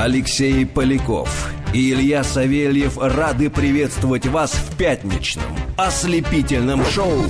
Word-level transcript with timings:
Алексей 0.00 0.64
Поляков 0.64 1.50
и 1.74 1.90
Илья 1.90 2.22
Савельев 2.22 2.98
рады 2.98 3.50
приветствовать 3.50 4.26
вас 4.26 4.52
в 4.52 4.76
пятничном 4.76 5.58
ослепительном 5.76 6.84
шоу 6.84 7.24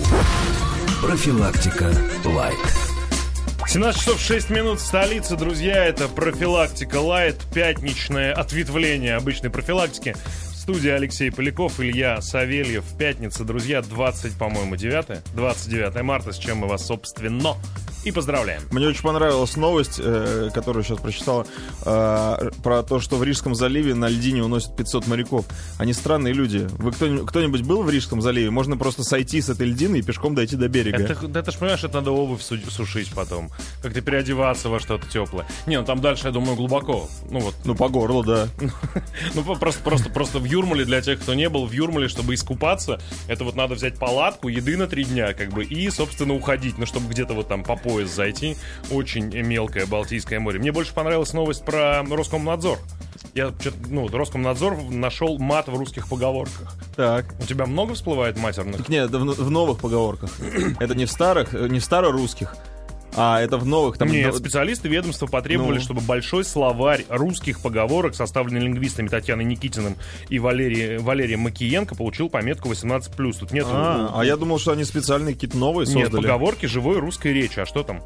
«Профилактика 1.00 1.90
Лайт». 2.26 2.58
17 3.66 3.98
часов 3.98 4.20
6 4.20 4.50
минут 4.50 4.80
в 4.80 4.86
столице, 4.86 5.36
друзья, 5.36 5.82
это 5.82 6.08
профилактика 6.08 6.96
лайт, 6.96 7.36
пятничное 7.54 8.34
ответвление 8.34 9.16
обычной 9.16 9.48
профилактики. 9.48 10.14
Студия 10.54 10.96
Алексей 10.96 11.32
Поляков, 11.32 11.80
Илья 11.80 12.20
Савельев. 12.20 12.84
Пятница, 12.98 13.44
друзья, 13.44 13.80
20, 13.80 14.34
по-моему, 14.34 14.76
9 14.76 15.22
29 15.34 16.02
марта, 16.02 16.32
с 16.32 16.38
чем 16.38 16.58
мы 16.58 16.68
вас, 16.68 16.86
собственно, 16.86 17.56
и 18.08 18.12
поздравляем. 18.12 18.62
Мне 18.70 18.86
очень 18.88 19.02
понравилась 19.02 19.56
новость, 19.56 20.00
э, 20.02 20.50
которую 20.52 20.84
сейчас 20.84 20.98
прочитала, 20.98 21.46
э, 21.84 22.50
про 22.62 22.82
то, 22.82 23.00
что 23.00 23.16
в 23.16 23.22
Рижском 23.24 23.54
заливе 23.54 23.94
на 23.94 24.08
льдине 24.08 24.42
уносят 24.42 24.76
500 24.76 25.06
моряков. 25.06 25.44
Они 25.78 25.92
странные 25.92 26.32
люди. 26.34 26.66
Вы 26.78 26.92
кто, 26.92 27.26
кто-нибудь 27.26 27.62
был 27.62 27.82
в 27.82 27.90
Рижском 27.90 28.20
заливе? 28.22 28.50
Можно 28.50 28.76
просто 28.76 29.02
сойти 29.02 29.40
с 29.40 29.48
этой 29.48 29.66
льдины 29.68 29.96
и 29.96 30.02
пешком 30.02 30.34
дойти 30.34 30.56
до 30.56 30.68
берега. 30.68 31.02
Это, 31.02 31.28
да 31.28 31.42
ты 31.42 31.50
ж 31.50 31.56
понимаешь, 31.56 31.84
это 31.84 31.96
надо 31.96 32.10
обувь 32.12 32.42
су- 32.42 32.70
сушить 32.70 33.12
потом. 33.14 33.50
Как-то 33.82 34.00
переодеваться 34.00 34.68
во 34.68 34.78
что-то 34.80 35.08
теплое. 35.08 35.46
Не, 35.66 35.78
ну 35.80 35.84
там 35.84 36.00
дальше, 36.00 36.26
я 36.26 36.32
думаю, 36.32 36.56
глубоко. 36.56 37.08
Ну 37.30 37.40
вот. 37.40 37.54
Ну, 37.64 37.74
по 37.74 37.88
горлу, 37.88 38.22
да. 38.22 38.48
Ну 39.34 39.42
просто, 39.56 39.82
просто, 39.82 40.10
просто 40.10 40.38
в 40.38 40.44
Юрмале, 40.44 40.84
для 40.84 41.00
тех, 41.00 41.20
кто 41.20 41.34
не 41.34 41.48
был 41.48 41.66
в 41.66 41.72
Юрмале, 41.72 42.08
чтобы 42.08 42.34
искупаться, 42.34 43.00
это 43.26 43.44
вот 43.44 43.56
надо 43.56 43.74
взять 43.74 43.98
палатку, 43.98 44.48
еды 44.48 44.76
на 44.76 44.86
три 44.86 45.04
дня, 45.04 45.32
как 45.34 45.50
бы, 45.50 45.64
и, 45.64 45.90
собственно, 45.90 46.34
уходить. 46.34 46.78
Ну, 46.78 46.86
чтобы 46.86 47.08
где-то 47.08 47.34
вот 47.34 47.48
там 47.48 47.64
по 47.64 47.76
пояс 47.76 47.97
зайти. 48.06 48.56
Очень 48.90 49.28
мелкое 49.42 49.86
Балтийское 49.86 50.40
море. 50.40 50.58
Мне 50.58 50.72
больше 50.72 50.94
понравилась 50.94 51.32
новость 51.32 51.64
про 51.64 52.02
Роскомнадзор. 52.02 52.78
Я 53.34 53.52
ну, 53.88 54.08
Роскомнадзор 54.08 54.90
нашел 54.90 55.38
мат 55.38 55.68
в 55.68 55.76
русских 55.76 56.08
поговорках. 56.08 56.74
Так. 56.96 57.34
У 57.40 57.44
тебя 57.44 57.66
много 57.66 57.94
всплывает 57.94 58.38
матерных? 58.38 58.78
Так 58.78 58.88
нет, 58.88 59.10
в, 59.10 59.18
в 59.18 59.50
новых 59.50 59.78
поговорках. 59.78 60.30
Это 60.80 60.94
не 60.94 61.04
в 61.04 61.10
старых, 61.10 61.54
э, 61.54 61.68
не 61.68 61.80
в 61.80 61.84
старорусских, 61.84 62.56
а 63.16 63.40
это 63.40 63.56
в 63.58 63.66
новых. 63.66 63.98
Там 63.98 64.08
Нет, 64.08 64.32
ну, 64.32 64.38
специалисты 64.38 64.88
ведомства 64.88 65.26
потребовали, 65.26 65.76
Ну. 65.76 65.80
чтобы 65.80 66.00
большой 66.00 66.44
словарь 66.44 67.04
русских 67.08 67.60
поговорок, 67.60 68.14
составленный 68.14 68.60
лингвистами 68.60 69.08
Татьяной 69.08 69.44
Никитиным 69.44 69.96
и 70.28 70.38
Валерием, 70.38 71.02
Валерием 71.02 71.40
Макиенко, 71.40 71.94
получил 71.94 72.28
пометку 72.28 72.68
18+. 72.68 73.38
Тут 73.40 73.52
нет... 73.52 73.66
А, 73.68 74.12
а 74.14 74.24
я 74.24 74.36
думал, 74.36 74.58
что 74.58 74.72
они 74.72 74.84
специальные 74.84 75.34
какие-то 75.34 75.56
новые 75.56 75.86
Нет, 75.86 76.04
создали. 76.04 76.22
поговорки 76.22 76.66
живой 76.66 76.98
русской 76.98 77.32
речи. 77.32 77.60
А 77.60 77.66
что 77.66 77.82
там? 77.82 78.02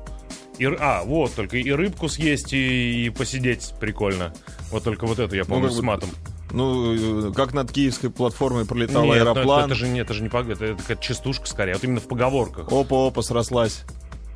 И, 0.59 0.65
а, 0.67 1.03
вот, 1.05 1.35
только 1.35 1.57
и 1.57 1.71
рыбку 1.73 2.09
съесть, 2.09 2.53
и, 2.53 3.07
и 3.07 3.11
посидеть 3.11 3.73
прикольно. 3.81 4.33
Вот 4.71 4.85
только 4.85 5.07
вот 5.07 5.19
эту 5.19 5.35
я 5.35 5.45
помню 5.45 5.69
как 5.69 5.77
с 5.77 5.81
матом. 5.81 6.11
Ну, 6.53 7.29
э, 7.31 7.33
как 7.33 7.55
над 7.55 7.73
киевской 7.73 8.11
платформой 8.11 8.67
пролетал 8.67 9.05
Нет, 9.05 9.15
ну, 9.15 9.21
это, 9.23 9.31
аэроплан. 9.33 9.65
это 9.67 9.75
же 9.75 9.89
не, 9.89 10.01
это 10.01 10.13
же 10.13 10.23
не 10.23 10.29
пог- 10.29 10.51
это, 10.53 10.67
это 10.67 10.77
какая-то 10.77 11.03
частушка 11.03 11.47
скорее, 11.47 11.73
вот 11.75 11.83
именно 11.85 12.01
в 12.01 12.07
поговорках. 12.07 12.71
Опа-опа, 12.71 13.23
срослась. 13.23 13.85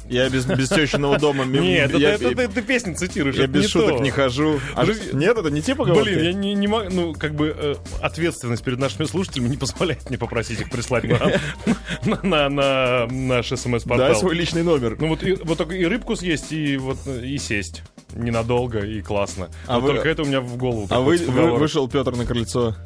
Я 0.08 0.28
без, 0.28 0.46
без 0.46 0.68
тещиного 0.68 1.18
дома... 1.18 1.44
Нет, 1.44 1.90
это, 1.90 1.98
я, 1.98 2.14
это, 2.14 2.48
ты 2.48 2.62
песни 2.62 2.94
цитируешь. 2.94 3.36
я 3.36 3.46
без 3.46 3.62
не 3.62 3.68
шуток 3.68 3.98
то. 3.98 4.02
не 4.02 4.10
хожу. 4.10 4.60
А 4.74 4.80
Подожди. 4.80 5.10
ж- 5.10 5.12
нет, 5.14 5.36
это 5.36 5.50
не 5.50 5.62
те 5.62 5.74
поговорки? 5.74 6.10
Блин, 6.10 6.24
я 6.24 6.32
не, 6.32 6.54
не 6.54 6.68
могу, 6.68 6.90
ну, 6.90 7.12
как 7.14 7.34
бы 7.34 7.54
э, 7.56 7.74
ответственность 8.00 8.62
перед 8.62 8.78
нашими 8.78 9.04
слушателями 9.06 9.48
не 9.48 9.56
позволяет 9.56 10.08
мне 10.08 10.18
попросить 10.18 10.60
их 10.60 10.70
прислать 10.70 11.04
нам 11.04 11.30
на, 12.04 12.22
на, 12.22 12.48
на 12.48 13.06
наш 13.06 13.48
смс-портал. 13.48 13.98
Дай 14.08 14.14
свой 14.14 14.34
личный 14.34 14.62
номер. 14.62 14.96
Ну 15.00 15.08
вот, 15.08 15.22
и, 15.22 15.32
вот 15.34 15.58
только 15.58 15.74
и 15.74 15.84
рыбку 15.84 16.14
съесть, 16.16 16.52
и 16.52 16.76
вот 16.76 16.98
э, 17.06 17.24
и 17.26 17.38
сесть. 17.38 17.82
Ненадолго 18.14 18.78
и 18.80 19.02
классно. 19.02 19.48
А 19.66 19.78
Вот 19.78 19.88
вы- 19.88 19.94
только 19.94 20.08
это 20.08 20.22
у 20.22 20.26
меня 20.26 20.40
в 20.40 20.56
голову. 20.56 20.86
А 20.90 21.00
вы, 21.00 21.16
вы- 21.18 21.56
вышел 21.56 21.88
Петр 21.88 22.14
на 22.14 22.24
крыльцо. 22.24 22.76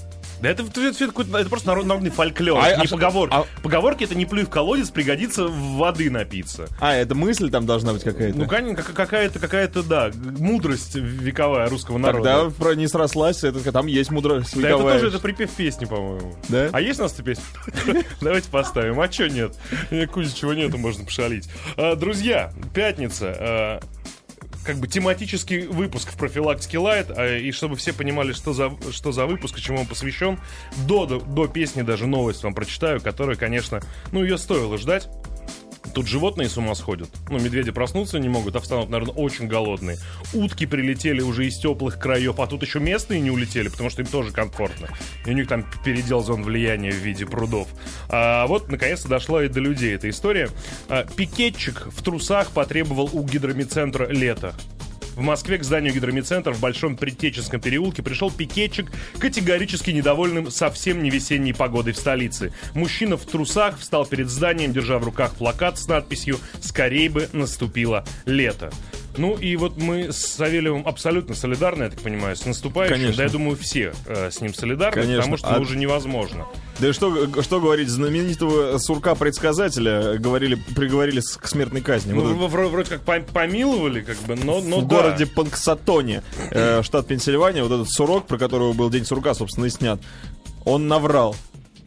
Да 0.43 0.49
это, 0.49 0.63
это, 0.63 0.81
это 0.81 1.05
это 1.39 1.49
просто 1.49 1.69
народ- 1.69 1.87
народный 1.87 2.11
фольклор, 2.11 2.59
А- 2.63 2.77
не 2.77 2.85
а 2.87 2.89
поговорки. 2.89 3.35
а- 3.35 3.45
Поговорки 3.63 4.05
это 4.05 4.15
не 4.15 4.25
плюй 4.27 4.45
в 4.45 4.51
колодец, 4.51 4.91
пригодится 4.91 5.47
воды 5.49 6.11
напиться. 6.11 6.69
А, 6.81 6.95
это 6.95 7.15
мысль 7.15 7.51
там 7.51 7.67
должна 7.67 7.93
быть 7.93 8.03
какая-то? 8.05 8.39
Ну, 8.39 8.47
конечно, 8.47 8.83
как- 8.83 8.95
какая-то, 8.95 9.39
какая-то, 9.39 9.83
да, 9.83 10.11
мудрость 10.39 10.95
вековая 10.95 11.69
русского 11.69 11.99
народа. 11.99 12.25
Тогда 12.49 12.51
про 12.65 12.75
не 12.75 12.87
срослась, 12.89 13.45
это, 13.45 13.71
там 13.73 13.87
есть 13.87 14.11
мудрость 14.11 14.55
Да 14.55 14.61
это 14.61 14.69
вековая. 14.79 14.95
тоже 14.95 15.09
это 15.09 15.19
припев 15.19 15.51
песни, 15.51 15.85
по-моему. 15.85 16.35
Да? 16.49 16.71
А 16.73 16.81
есть 16.81 16.99
у 17.01 17.03
нас 17.05 17.13
эта 17.15 17.23
песня? 17.23 17.45
Давайте 18.21 18.49
поставим. 18.51 18.99
А 19.01 19.09
чё 19.09 19.29
нет? 19.29 19.55
Э, 19.91 20.07
Кузя, 20.07 20.35
чего 20.35 20.55
нету, 20.55 20.79
можно 20.79 21.05
пошалить. 21.05 21.49
А, 21.77 21.97
Друзья, 21.97 22.53
пятница. 22.75 23.81
Как 24.65 24.77
бы 24.77 24.89
тематический 24.89 25.67
выпуск 25.67 26.13
в 26.13 26.17
профилактике 26.17 26.79
Лайт, 26.79 27.11
а, 27.11 27.39
и 27.39 27.51
чтобы 27.53 27.77
все 27.77 27.93
понимали, 27.93 28.33
что 28.33 28.53
за, 28.53 28.71
что 28.91 29.13
за 29.13 29.27
выпуск 29.27 29.59
и 29.59 29.61
чему 29.61 29.81
он 29.81 29.87
посвящен, 29.87 30.39
до, 30.87 31.07
до, 31.07 31.21
до 31.21 31.47
песни 31.47 31.83
даже 31.83 32.07
новость 32.07 32.43
вам 32.43 32.55
прочитаю, 32.55 33.01
которая, 33.01 33.37
конечно, 33.37 33.81
ну, 34.13 34.23
ее 34.23 34.39
стоило 34.39 34.77
ждать. 34.79 35.09
Тут 35.95 36.07
животные 36.07 36.49
с 36.49 36.57
ума 36.57 36.75
сходят. 36.75 37.09
Ну, 37.29 37.39
медведи 37.39 37.71
проснуться 37.71 38.19
не 38.19 38.29
могут, 38.29 38.57
а 38.57 38.61
встанут, 38.61 38.91
наверное, 38.91 39.15
очень 39.15 39.47
голодные. 39.47 39.99
Утки 40.33 40.67
прилетели 40.67 41.21
уже 41.21 41.47
из 41.47 41.59
теплых 41.59 41.99
краев, 41.99 42.39
а 42.39 42.47
тут 42.47 42.63
еще 42.63 42.81
местные 42.81 43.21
не 43.21 43.31
улетели, 43.31 43.69
потому 43.69 43.91
что 43.91 44.03
им 44.03 44.09
тоже 44.09 44.33
комфортно. 44.33 44.89
И 45.27 45.31
у 45.31 45.33
них 45.33 45.49
там 45.49 45.65
передел 45.85 46.23
зон 46.23 46.43
влияния 46.43 46.91
в 46.91 46.97
виде 46.97 47.27
прудов. 47.27 47.69
А 48.09 48.47
вот, 48.47 48.71
наконец-то, 48.71 49.09
дошла 49.09 49.45
и 49.45 49.49
до 49.49 49.61
людей 49.61 49.95
эта 49.95 50.09
история. 50.09 50.51
А, 50.89 51.05
пикетчик 51.05 51.89
в 51.91 52.03
трусах 52.03 52.51
потребовал 52.51 53.11
у 53.13 53.23
гидромедцентра 53.25 54.07
лета. 54.07 54.55
В 55.17 55.23
Москве 55.23 55.59
к 55.59 55.65
зданию 55.65 55.93
гидромедцентра 55.93 56.53
в 56.53 56.61
Большом 56.61 56.97
Предтеченском 56.97 57.61
переулке 57.61 58.03
пришел 58.03 58.31
пикетчик, 58.31 58.91
категорически 59.19 59.91
недовольным 59.91 60.51
совсем 60.51 61.03
не 61.03 61.11
весенней 61.11 61.53
погодой 61.53 61.93
в 61.93 61.99
столице. 61.99 62.53
Мужчина 62.75 63.17
в 63.17 63.25
трусах 63.25 63.79
встал 63.79 64.07
перед 64.07 64.29
зданием, 64.29 64.73
держа 64.73 64.99
в 64.99 65.05
руках 65.05 65.35
плакат 65.35 65.79
с 65.79 65.89
надписью 65.89 66.39
«Скорей 66.61 67.09
бы 67.09 67.29
наступило 67.33 68.05
лето». 68.25 68.71
Ну 69.17 69.35
и 69.37 69.57
вот 69.57 69.77
мы 69.77 70.13
с 70.13 70.19
Савельевым 70.19 70.87
абсолютно 70.87 71.35
солидарны, 71.35 71.85
я 71.85 71.91
так 71.91 72.01
понимаю, 72.01 72.37
с 72.37 72.47
наступающим. 72.47 72.95
Конечно. 72.95 73.17
Да, 73.17 73.23
я 73.25 73.29
думаю, 73.29 73.57
все 73.57 73.93
э, 74.07 74.31
с 74.31 74.41
ним 74.41 74.55
солидарны, 74.55 75.03
Конечно. 75.03 75.19
потому 75.23 75.37
что 75.37 75.49
А- 75.49 75.57
ну, 75.57 75.63
уже 75.63 75.77
невозможно. 75.77 76.47
Да 76.79 76.89
и 76.89 76.93
что, 76.93 77.43
что 77.43 77.61
говорить, 77.61 77.89
знаменитого 77.89 78.79
сурка-предсказателя 78.79 80.17
говорили, 80.19 80.55
приговорили 80.55 81.21
к 81.21 81.47
смертной 81.47 81.81
казни. 81.83 82.13
Ну, 82.13 82.23
Вот 82.23 82.51
в- 82.51 82.55
вро- 82.55 82.69
вроде 82.69 82.91
как 82.91 83.03
пом- 83.03 83.31
помиловали, 83.33 84.01
как 84.01 84.17
бы, 84.23 84.37
но, 84.37 84.61
но 84.61 84.81
в 84.81 84.87
да. 84.89 84.97
городе 84.97 85.27
Панксатоне, 85.27 86.23
э, 86.51 86.83
штат 86.83 87.07
Пенсильвания, 87.07 87.63
вот 87.63 87.73
этот 87.73 87.91
сурок, 87.91 88.27
про 88.27 88.39
которого 88.39 88.73
был 88.73 88.91
День 88.91 89.05
сурка, 89.05 89.35
собственно, 89.35 89.67
и 89.67 89.71
снят, 89.71 90.01
он 90.65 90.89
наврал. 90.89 91.37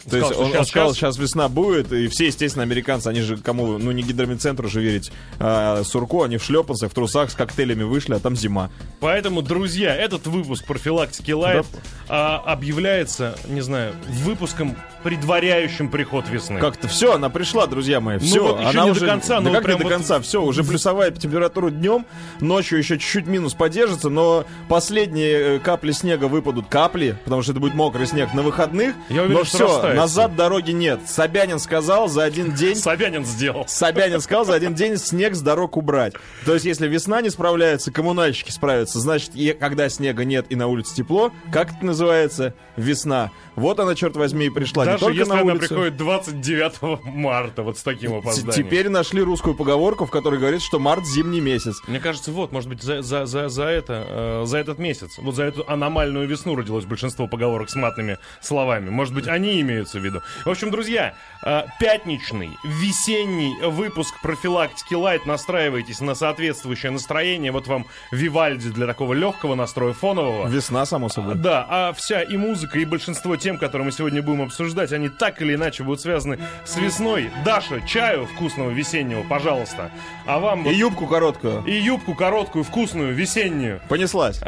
То 0.04 0.10
Сказал, 0.10 0.30
есть 0.30 0.40
он, 0.40 0.46
он 0.48 0.52
щас- 0.54 0.68
сказал, 0.68 0.94
сейчас 0.94 1.18
весна 1.18 1.48
будет, 1.48 1.92
и 1.94 2.08
все, 2.08 2.26
естественно, 2.28 2.64
американцы, 2.64 3.08
они 3.08 3.22
же 3.22 3.38
кому, 3.38 3.78
ну 3.78 3.92
не 3.92 4.04
гидромедцентру 4.04 4.68
же 4.68 4.82
верить, 4.82 5.12
а 5.40 5.84
Сурку, 5.84 6.24
они 6.24 6.38
в 6.38 6.44
шлепанцах, 6.44 6.92
в 6.92 6.94
трусах 6.94 7.32
с 7.32 7.36
коктейлями 7.36 7.84
вышли, 7.84 8.14
а 8.14 8.20
там 8.20 8.36
зима. 8.36 8.70
Поэтому, 9.00 9.42
друзья, 9.42 9.96
этот 9.96 10.28
выпуск 10.28 10.66
профилактики 10.66 11.32
Лайт 11.32 11.66
а, 12.10 12.38
объявляется, 12.46 13.38
не 13.48 13.62
знаю, 13.62 13.94
выпуском, 14.10 14.76
предваряющим 15.04 15.90
приход 15.90 16.28
весны. 16.30 16.60
Как-то 16.60 16.88
все, 16.88 17.14
она 17.14 17.30
пришла, 17.30 17.68
друзья 17.68 18.00
мои, 18.00 18.18
все. 18.20 18.36
Ну 18.44 18.48
вот 18.54 18.60
еще 18.60 18.70
она 18.70 18.82
не 18.84 18.92
до 18.94 18.98
уже, 18.98 19.06
конца, 19.06 19.36
да 19.36 19.42
но 19.42 19.52
как 19.54 19.64
прям 19.64 19.78
не 19.78 19.84
до 19.84 19.90
вот- 19.90 19.94
конца, 19.94 20.20
все, 20.22 20.42
уже 20.42 20.64
плюсовая 20.64 21.12
температура 21.12 21.70
днем, 21.70 22.06
ночью 22.40 22.78
еще 22.78 22.98
чуть-чуть 22.98 23.28
минус 23.28 23.54
подержится, 23.54 24.10
но 24.10 24.46
последние 24.70 25.58
э, 25.58 25.60
капли 25.60 25.92
снега 25.92 26.26
выпадут, 26.26 26.68
капли, 26.68 27.18
потому 27.26 27.42
что 27.42 27.52
это 27.52 27.60
будет 27.62 27.74
мокрый 27.76 28.08
снег 28.08 28.34
на 28.34 28.42
выходных, 28.42 28.96
Я 29.10 29.24
уверен, 29.24 29.40
но 29.40 29.44
что 29.46 29.58
все, 29.68 29.93
растает 30.02 30.30
назад 30.30 30.36
дороги 30.36 30.72
нет. 30.72 31.00
Собянин 31.08 31.60
сказал 31.60 32.08
за 32.08 32.24
один 32.24 32.54
день... 32.54 32.76
Собянин 32.76 33.26
сделал. 33.26 33.66
Собянин 33.68 34.22
сказал 34.22 34.46
за 34.46 34.54
один 34.54 34.74
день 34.76 34.98
снег 34.98 35.36
с 35.36 35.42
дорог 35.42 35.78
убрать. 35.78 36.14
То 36.46 36.54
есть, 36.54 36.66
если 36.66 36.88
весна 36.88 37.22
не 37.22 37.30
справляется, 37.30 37.92
коммунальщики 37.92 38.52
справятся. 38.52 39.00
Значит, 39.00 39.32
и 39.36 39.54
когда 39.54 39.90
снега 39.90 40.26
нет 40.26 40.46
и 40.50 40.56
на 40.56 40.68
улице 40.68 40.96
тепло, 40.96 41.32
как 41.52 41.76
это 41.76 41.86
называется? 41.86 42.54
Весна. 42.76 43.32
Вот 43.56 43.80
она, 43.80 43.96
черт 43.96 44.16
возьми, 44.16 44.48
и 44.48 44.50
пришла. 44.50 44.84
не 44.86 44.92
Даже 44.92 45.00
только 45.06 45.18
если 45.18 45.30
на 45.30 45.42
она 45.42 45.54
улицу. 45.54 45.68
приходит 45.68 45.98
29 45.98 47.04
марта, 47.06 47.64
вот 47.64 47.78
с 47.78 47.84
таким 47.84 48.16
опозданием. 48.16 48.54
Теперь 48.54 48.90
нашли 48.90 49.22
русскую 49.22 49.56
поговорку, 49.56 50.06
в 50.06 50.12
которой 50.12 50.40
говорит, 50.40 50.62
что 50.62 50.80
март 50.80 51.06
зимний 51.06 51.42
месяц. 51.42 51.76
Мне 51.88 52.00
кажется, 52.00 52.32
вот, 52.32 52.52
может 52.52 52.70
быть, 52.70 52.82
за, 52.82 53.02
за, 53.02 53.26
за, 53.26 53.50
за 53.50 53.64
это, 53.66 54.06
э, 54.08 54.44
за 54.46 54.58
этот 54.58 54.80
месяц, 54.80 55.18
вот 55.18 55.36
за 55.36 55.44
эту 55.44 55.64
аномальную 55.68 56.28
весну 56.28 56.56
родилось 56.56 56.86
большинство 56.86 57.28
поговорок 57.28 57.70
с 57.70 57.76
матными 57.76 58.18
словами. 58.42 58.90
Может 58.90 59.14
быть, 59.14 59.28
они 59.28 59.62
имеются 59.62 60.00
в 60.00 60.04
виду. 60.04 60.22
В 60.46 60.50
общем, 60.50 60.72
друзья, 60.72 61.16
э, 61.46 61.64
пятничный, 61.80 62.52
весенний 62.64 63.56
выпуск 63.62 64.16
профилактики 64.22 64.94
Лайт. 64.96 65.26
Настраивайтесь 65.26 66.02
на 66.02 66.16
соответствующее 66.16 66.92
настроение. 66.92 67.52
Вот 67.52 67.68
вам 67.68 67.86
Вивальди 68.12 68.70
для 68.70 68.88
такого 68.88 69.14
легкого 69.14 69.56
настроя 69.56 69.94
фонового. 69.94 70.48
Весна, 70.48 70.86
само 70.86 71.10
собой. 71.10 71.36
Да, 71.36 71.66
а 71.70 71.94
вся 71.94 72.22
и 72.22 72.38
музыка, 72.38 72.80
и 72.80 72.86
большинство 72.86 73.36
тем, 73.44 73.58
которые 73.58 73.86
мы 73.86 73.92
сегодня 73.92 74.24
будем 74.24 74.42
обсуждать, 74.44 74.94
они 74.94 75.10
так 75.10 75.42
или 75.42 75.56
иначе 75.56 75.84
будут 75.84 76.02
связаны 76.02 76.40
с 76.66 76.78
весной. 76.78 77.30
Даша, 77.46 77.82
чаю 77.86 78.26
вкусного 78.26 78.72
весеннего, 78.72 79.24
пожалуйста. 79.24 79.92
А 80.26 80.40
вам 80.40 80.62
И 80.62 80.64
вот 80.66 80.72
юбку 80.74 81.08
короткую. 81.08 81.64
и 81.66 81.74
юбку 81.74 82.16
короткую, 82.16 82.64
вкусную, 82.64 83.14
весеннюю. 83.14 83.82
Понеслась. 83.90 84.40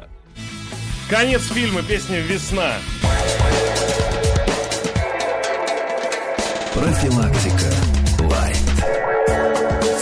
Конец 1.09 1.43
фильма, 1.51 1.83
песня 1.83 2.19
«Весна». 2.21 2.73
Профилактика. 6.73 7.94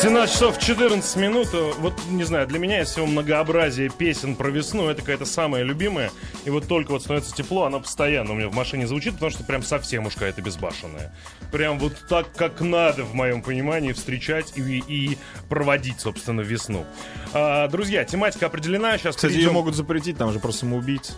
Лайт. 0.03 0.29
17 0.29 0.33
часов 0.33 0.59
14 0.59 1.15
минут. 1.17 1.50
Вот, 1.79 1.94
не 2.09 2.23
знаю, 2.23 2.47
для 2.47 2.59
меня 2.59 2.81
из 2.81 2.89
всего 2.89 3.05
многообразие 3.05 3.89
песен 3.89 4.35
про 4.35 4.50
весну, 4.50 4.89
это 4.89 5.01
какая-то 5.01 5.25
самая 5.25 5.63
любимая. 5.63 6.11
И 6.45 6.50
вот 6.50 6.67
только 6.67 6.91
вот 6.91 7.01
становится 7.01 7.33
тепло, 7.33 7.65
она 7.65 7.79
постоянно 7.79 8.31
у 8.31 8.35
меня 8.35 8.50
в 8.50 8.55
машине 8.55 8.88
звучит, 8.88 9.13
потому 9.13 9.31
что 9.31 9.44
прям 9.44 9.63
совсем 9.63 10.05
уж 10.05 10.13
какая-то 10.13 10.41
безбашенная. 10.41 11.15
Прям 11.51 11.79
вот 11.79 11.94
так, 12.09 12.33
как 12.33 12.61
надо, 12.61 13.03
в 13.03 13.13
моем 13.13 13.41
понимании, 13.41 13.94
встречать 13.94 14.53
и, 14.57 14.83
и 14.88 15.17
проводить, 15.50 16.00
собственно, 16.00 16.41
весну. 16.41 16.85
А, 17.33 17.67
друзья, 17.67 18.03
тематика 18.03 18.47
определена. 18.47 18.97
Сейчас 18.97 19.15
Кстати, 19.15 19.33
перейдем... 19.33 19.50
ее 19.50 19.53
могут 19.53 19.75
запретить, 19.75 20.17
там 20.17 20.33
же 20.33 20.39
про 20.39 20.51
самоубийц. 20.51 21.15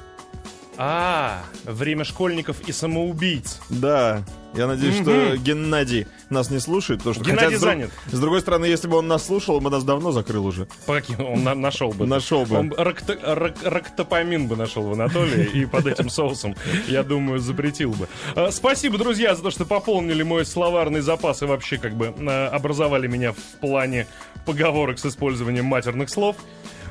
А, 0.78 1.44
время 1.64 2.04
школьников 2.04 2.62
и 2.68 2.72
самоубийц. 2.72 3.60
Да, 3.70 4.24
я 4.58 4.68
надеюсь, 4.68 4.96
что 5.02 5.36
Геннадий 5.38 6.08
нас 6.30 6.50
не 6.50 6.60
слушает. 6.60 7.00
Потому 7.00 7.16
что, 7.16 7.24
Геннадий 7.24 7.46
хотя, 7.56 7.60
занят. 7.60 7.92
С 8.12 8.20
другой 8.20 8.42
стороны, 8.42 8.66
если 8.66 8.88
бы 8.88 8.98
он 8.98 9.08
нас 9.08 9.26
слушал, 9.26 9.56
он 9.56 9.64
бы 9.64 9.70
нас 9.70 9.84
давно 9.84 10.12
закрыл 10.12 10.46
уже. 10.46 10.68
По 10.86 10.96
каким 10.96 11.20
он 11.26 11.44
на- 11.44 11.56
нашел 11.56 11.92
бы? 11.92 12.06
Нашел 12.06 12.46
бы. 12.46 12.58
Он 12.58 12.74
ракто- 12.74 13.18
рак- 13.22 13.64
рактопамин 13.64 14.48
бы 14.48 14.56
нашел 14.56 14.84
в 14.84 14.94
Анатолии 14.94 15.46
и 15.54 15.66
под 15.66 15.88
этим 15.88 16.10
соусом, 16.10 16.56
я 16.88 17.04
думаю, 17.04 17.40
запретил 17.40 17.92
бы. 17.92 18.08
А, 18.36 18.52
Спасибо, 18.52 18.98
друзья, 18.98 19.36
за 19.36 19.44
то, 19.44 19.52
что 19.52 19.66
пополнили 19.66 20.24
мой 20.24 20.46
словарный 20.46 21.02
запас 21.02 21.42
и 21.42 21.46
вообще 21.46 21.78
как 21.78 21.94
бы 21.96 22.14
а, 22.28 22.50
образовали 22.50 23.08
меня 23.08 23.32
в 23.34 23.60
плане 23.60 24.08
поговорок 24.46 25.00
с 25.00 25.06
использованием 25.06 25.66
матерных 25.66 26.10
слов. 26.10 26.36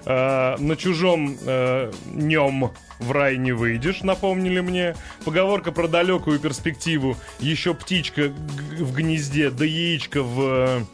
А, 0.07 0.57
На 0.59 0.77
чужом 0.77 1.37
э, 1.47 1.93
нем 2.13 2.73
в 2.99 3.13
рай 3.13 3.37
не 3.37 3.53
выйдешь, 3.53 4.03
напомнили 4.03 4.61
мне. 4.61 4.95
Поговорка 5.25 5.73
про 5.73 5.89
далекую 5.89 6.39
перспективу. 6.39 7.17
Еще 7.41 7.75
птичка 7.75 8.33
в 8.79 8.95
гнезде, 8.95 9.51
да 9.51 9.65
яичко 9.65 10.23
в... 10.23 10.87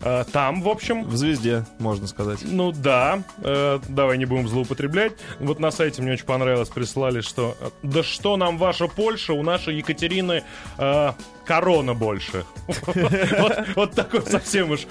э, 0.00 0.24
там, 0.32 0.62
в 0.62 0.68
общем. 0.68 1.04
В 1.04 1.16
звезде, 1.16 1.66
можно 1.78 2.06
сказать. 2.06 2.40
Ну 2.44 2.72
да, 2.72 3.22
э, 3.38 3.78
давай 3.88 4.18
не 4.18 4.24
будем 4.24 4.48
злоупотреблять. 4.48 5.12
Вот 5.38 5.60
на 5.60 5.70
сайте 5.70 6.02
мне 6.02 6.12
очень 6.12 6.26
понравилось, 6.26 6.68
прислали, 6.68 7.20
что 7.20 7.56
э, 7.60 7.68
да 7.82 8.02
что 8.02 8.36
нам 8.36 8.58
ваша 8.58 8.88
Польша, 8.88 9.32
у 9.34 9.42
нашей 9.42 9.76
Екатерины 9.76 10.42
э, 10.78 11.12
корона 11.46 11.94
больше. 11.94 12.44
Вот 13.76 13.92
такой 13.94 14.22
совсем 14.22 14.70
уж. 14.70 14.86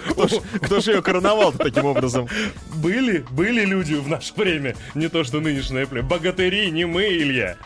Кто 0.62 0.80
же 0.80 0.94
ее 0.94 1.02
короновал 1.02 1.52
таким 1.52 1.86
образом? 1.86 2.28
Были, 2.76 3.26
были 3.32 3.66
люди 3.66 3.96
в 3.96 4.08
наше 4.08 4.34
время, 4.36 4.76
не 4.94 5.10
то 5.10 5.24
что 5.24 5.40
нынешнее 5.40 5.86
племя. 5.86 6.08
Богатыри, 6.08 6.70
не 6.72 6.86
мы, 6.86 7.04
Илья. 7.06 7.58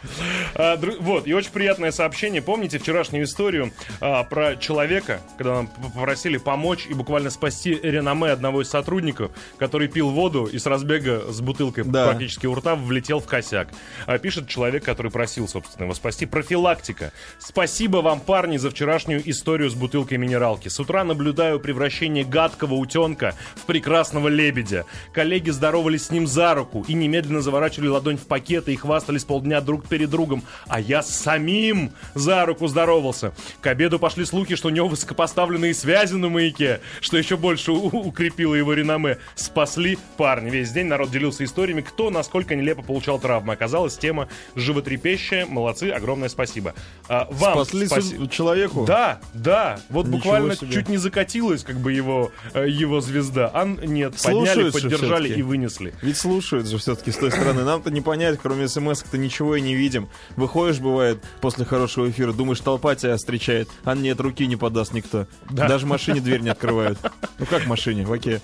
А, 0.55 0.79
вот, 0.99 1.27
и 1.27 1.33
очень 1.33 1.51
приятное 1.51 1.91
сообщение. 1.91 2.41
Помните 2.41 2.79
вчерашнюю 2.79 3.25
историю 3.25 3.71
а, 4.01 4.23
про 4.23 4.55
человека, 4.55 5.21
когда 5.37 5.55
нам 5.55 5.67
попросили 5.67 6.37
помочь 6.37 6.87
и 6.89 6.93
буквально 6.93 7.29
спасти 7.29 7.79
реноме 7.81 8.31
одного 8.31 8.61
из 8.61 8.69
сотрудников, 8.69 9.31
который 9.57 9.87
пил 9.87 10.09
воду 10.09 10.45
и 10.45 10.57
с 10.57 10.65
разбега 10.65 11.31
с 11.31 11.41
бутылкой 11.41 11.85
практически 11.85 12.47
у 12.47 12.55
рта 12.55 12.75
влетел 12.75 13.19
в 13.19 13.27
косяк. 13.27 13.69
А, 14.05 14.17
пишет 14.17 14.47
человек, 14.47 14.83
который 14.83 15.11
просил, 15.11 15.47
собственно, 15.47 15.85
его 15.85 15.93
спасти. 15.93 16.25
Профилактика. 16.25 17.11
Спасибо 17.39 17.97
вам, 17.97 18.19
парни, 18.19 18.57
за 18.57 18.69
вчерашнюю 18.79 19.29
историю 19.29 19.69
с 19.69 19.73
бутылкой 19.73 20.17
минералки. 20.17 20.69
С 20.69 20.79
утра 20.79 21.03
наблюдаю 21.03 21.59
превращение 21.59 22.23
гадкого 22.23 22.75
утенка 22.75 23.35
в 23.55 23.65
прекрасного 23.65 24.29
лебедя. 24.29 24.85
Коллеги 25.11 25.49
здоровались 25.49 26.05
с 26.05 26.11
ним 26.11 26.25
за 26.27 26.53
руку 26.53 26.85
и 26.87 26.93
немедленно 26.93 27.41
заворачивали 27.41 27.89
ладонь 27.89 28.15
в 28.15 28.25
пакеты 28.25 28.71
и 28.71 28.77
хвастались 28.77 29.25
полдня 29.25 29.59
друг 29.59 29.85
перед 29.89 30.09
другом. 30.09 30.43
А 30.69 30.79
я 30.79 31.03
с 31.03 31.09
самим 31.13 31.91
за 32.15 32.45
руку 32.45 32.67
здоровался. 32.67 33.33
К 33.59 33.67
обеду 33.67 33.99
пошли 33.99 34.23
слухи, 34.23 34.55
что 34.55 34.69
у 34.69 34.71
него 34.71 34.87
высокопоставленные 34.87 35.73
связи 35.73 36.13
на 36.13 36.29
маяке, 36.29 36.79
что 37.01 37.17
еще 37.17 37.35
больше 37.35 37.73
укрепило 37.73 38.55
его 38.55 38.71
реноме. 38.71 39.17
Спасли 39.35 39.97
парни. 40.15 40.49
Весь 40.51 40.71
день 40.71 40.85
народ 40.87 41.11
делился 41.11 41.43
историями, 41.43 41.81
кто 41.81 42.11
насколько 42.11 42.55
нелепо 42.55 42.81
получал 42.81 43.19
травмы. 43.19 43.51
Оказалась 43.51 43.97
тема 43.97 44.29
животрепещущая. 44.55 45.45
Молодцы, 45.47 45.89
огромное 45.91 46.29
спасибо. 46.29 46.75
А, 47.09 47.27
вам 47.29 47.55
Спасли 47.55 47.85
спаси- 47.85 48.15
су- 48.15 48.27
человеку? 48.69 48.85
да, 48.85 49.19
да. 49.33 49.79
Вот 49.89 50.07
Ничего 50.07 50.17
буквально 50.17 50.55
себе. 50.55 50.71
чуть 50.71 50.89
не 50.89 50.97
закатилась 50.97 51.63
как 51.63 51.77
бы 51.77 51.91
его, 51.93 52.31
э, 52.53 52.67
его 52.69 53.01
звезда. 53.01 53.51
А 53.53 53.65
нет, 53.65 54.19
Слушают 54.19 54.73
подняли, 54.73 54.97
поддержали 54.97 55.29
и 55.29 55.41
вынесли. 55.41 55.93
Ведь 56.01 56.17
слушают 56.17 56.67
же 56.67 56.77
все-таки 56.77 57.11
с 57.11 57.17
той 57.17 57.31
стороны. 57.31 57.63
Нам-то 57.63 57.91
не 57.91 58.01
понять, 58.01 58.39
кроме 58.41 58.67
смс-то 58.67 59.17
ничего 59.17 59.55
и 59.55 59.61
не 59.61 59.75
видим. 59.75 60.09
Выходишь, 60.35 60.79
бывает, 60.79 61.19
после 61.41 61.65
хорошего 61.65 62.09
эфира, 62.09 62.31
думаешь, 62.31 62.59
толпа 62.59 62.95
тебя 62.95 63.17
встречает, 63.17 63.69
а 63.83 63.95
нет, 63.95 64.19
руки 64.19 64.47
не 64.47 64.55
подаст 64.55 64.93
никто. 64.93 65.27
Да. 65.49 65.67
Даже 65.67 65.85
машине 65.85 66.21
дверь 66.21 66.41
не 66.41 66.49
открывают. 66.49 66.99
Ну 67.37 67.45
как 67.45 67.65
машине, 67.65 68.05
в 68.05 68.11
оке. 68.11 68.41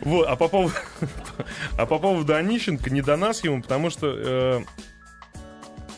Вот, 0.00 0.26
а 0.26 0.36
по 0.36 0.48
поводу, 0.48 0.74
а 1.76 1.86
по 1.86 1.98
поводу 1.98 2.34
Онищенко, 2.34 2.90
не 2.90 3.02
до 3.02 3.16
нас 3.16 3.44
ему, 3.44 3.62
потому 3.62 3.90
что 3.90 4.14
э, 4.16 4.60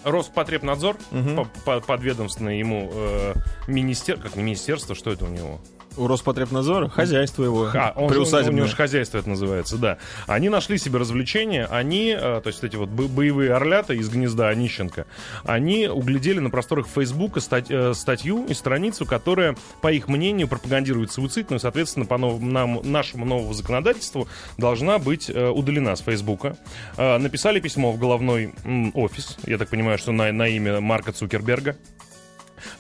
Роспотребнадзор, 0.05 0.97
по- 1.37 1.45
по- 1.65 1.81
подведомственное 1.81 2.55
ему 2.55 2.91
э, 2.93 3.35
министер, 3.67 4.19
как 4.19 4.37
не 4.37 4.43
министерство, 4.43 4.95
что 4.95 5.11
это 5.13 5.25
у 5.25 5.29
него? 5.29 5.61
У 5.97 6.07
Роспотребнадзора 6.07 6.89
хозяйство 6.89 7.45
его. 7.45 7.69
А, 7.75 7.93
он 7.97 8.03
же, 8.05 8.07
у 8.07 8.09
приусадебное. 8.23 8.57
него 8.59 8.67
же 8.67 8.77
хозяйство 8.77 9.19
это 9.19 9.29
называется, 9.29 9.77
да. 9.77 9.99
Они 10.27 10.49
нашли 10.49 10.79
себе 10.79 10.99
развлечение, 10.99 11.67
они, 11.67 12.11
э, 12.19 12.41
то 12.43 12.47
есть 12.47 12.63
эти 12.65 12.77
вот 12.77 12.89
бо- 12.89 13.09
боевые 13.09 13.53
орлята 13.55 13.95
из 13.95 14.09
гнезда 14.09 14.49
Онищенко, 14.49 15.07
они 15.45 15.87
углядели 15.89 16.39
на 16.39 16.51
просторах 16.51 16.87
Фейсбука 16.87 17.41
стать- 17.41 17.71
э, 17.71 17.93
статью 17.95 18.47
и 18.49 18.55
страницу, 18.55 19.05
которая, 19.07 19.57
по 19.81 19.93
их 19.93 20.09
мнению, 20.09 20.49
пропагандирует 20.49 21.13
суицид, 21.13 21.51
ну 21.51 21.57
и, 21.57 21.59
соответственно, 21.59 22.07
по 22.07 22.17
нов- 22.19 22.41
нам- 22.41 22.81
нашему 22.85 23.25
новому 23.25 23.53
законодательству 23.53 24.29
должна 24.59 24.99
быть 24.99 25.29
э, 25.29 25.49
удалена 25.49 25.95
с 25.97 26.01
Фейсбука. 26.01 26.57
Написали 26.97 27.61
письмо 27.61 27.93
в 27.93 27.99
головной 27.99 28.55
офис, 28.95 29.37
я 29.47 29.59
так 29.59 29.69
понимаю, 29.69 29.99
что 29.99 30.13
на, 30.13 30.33
на 30.33 30.49
имя 30.49 30.81
Марка 30.81 31.13
Цукерберга, 31.13 31.77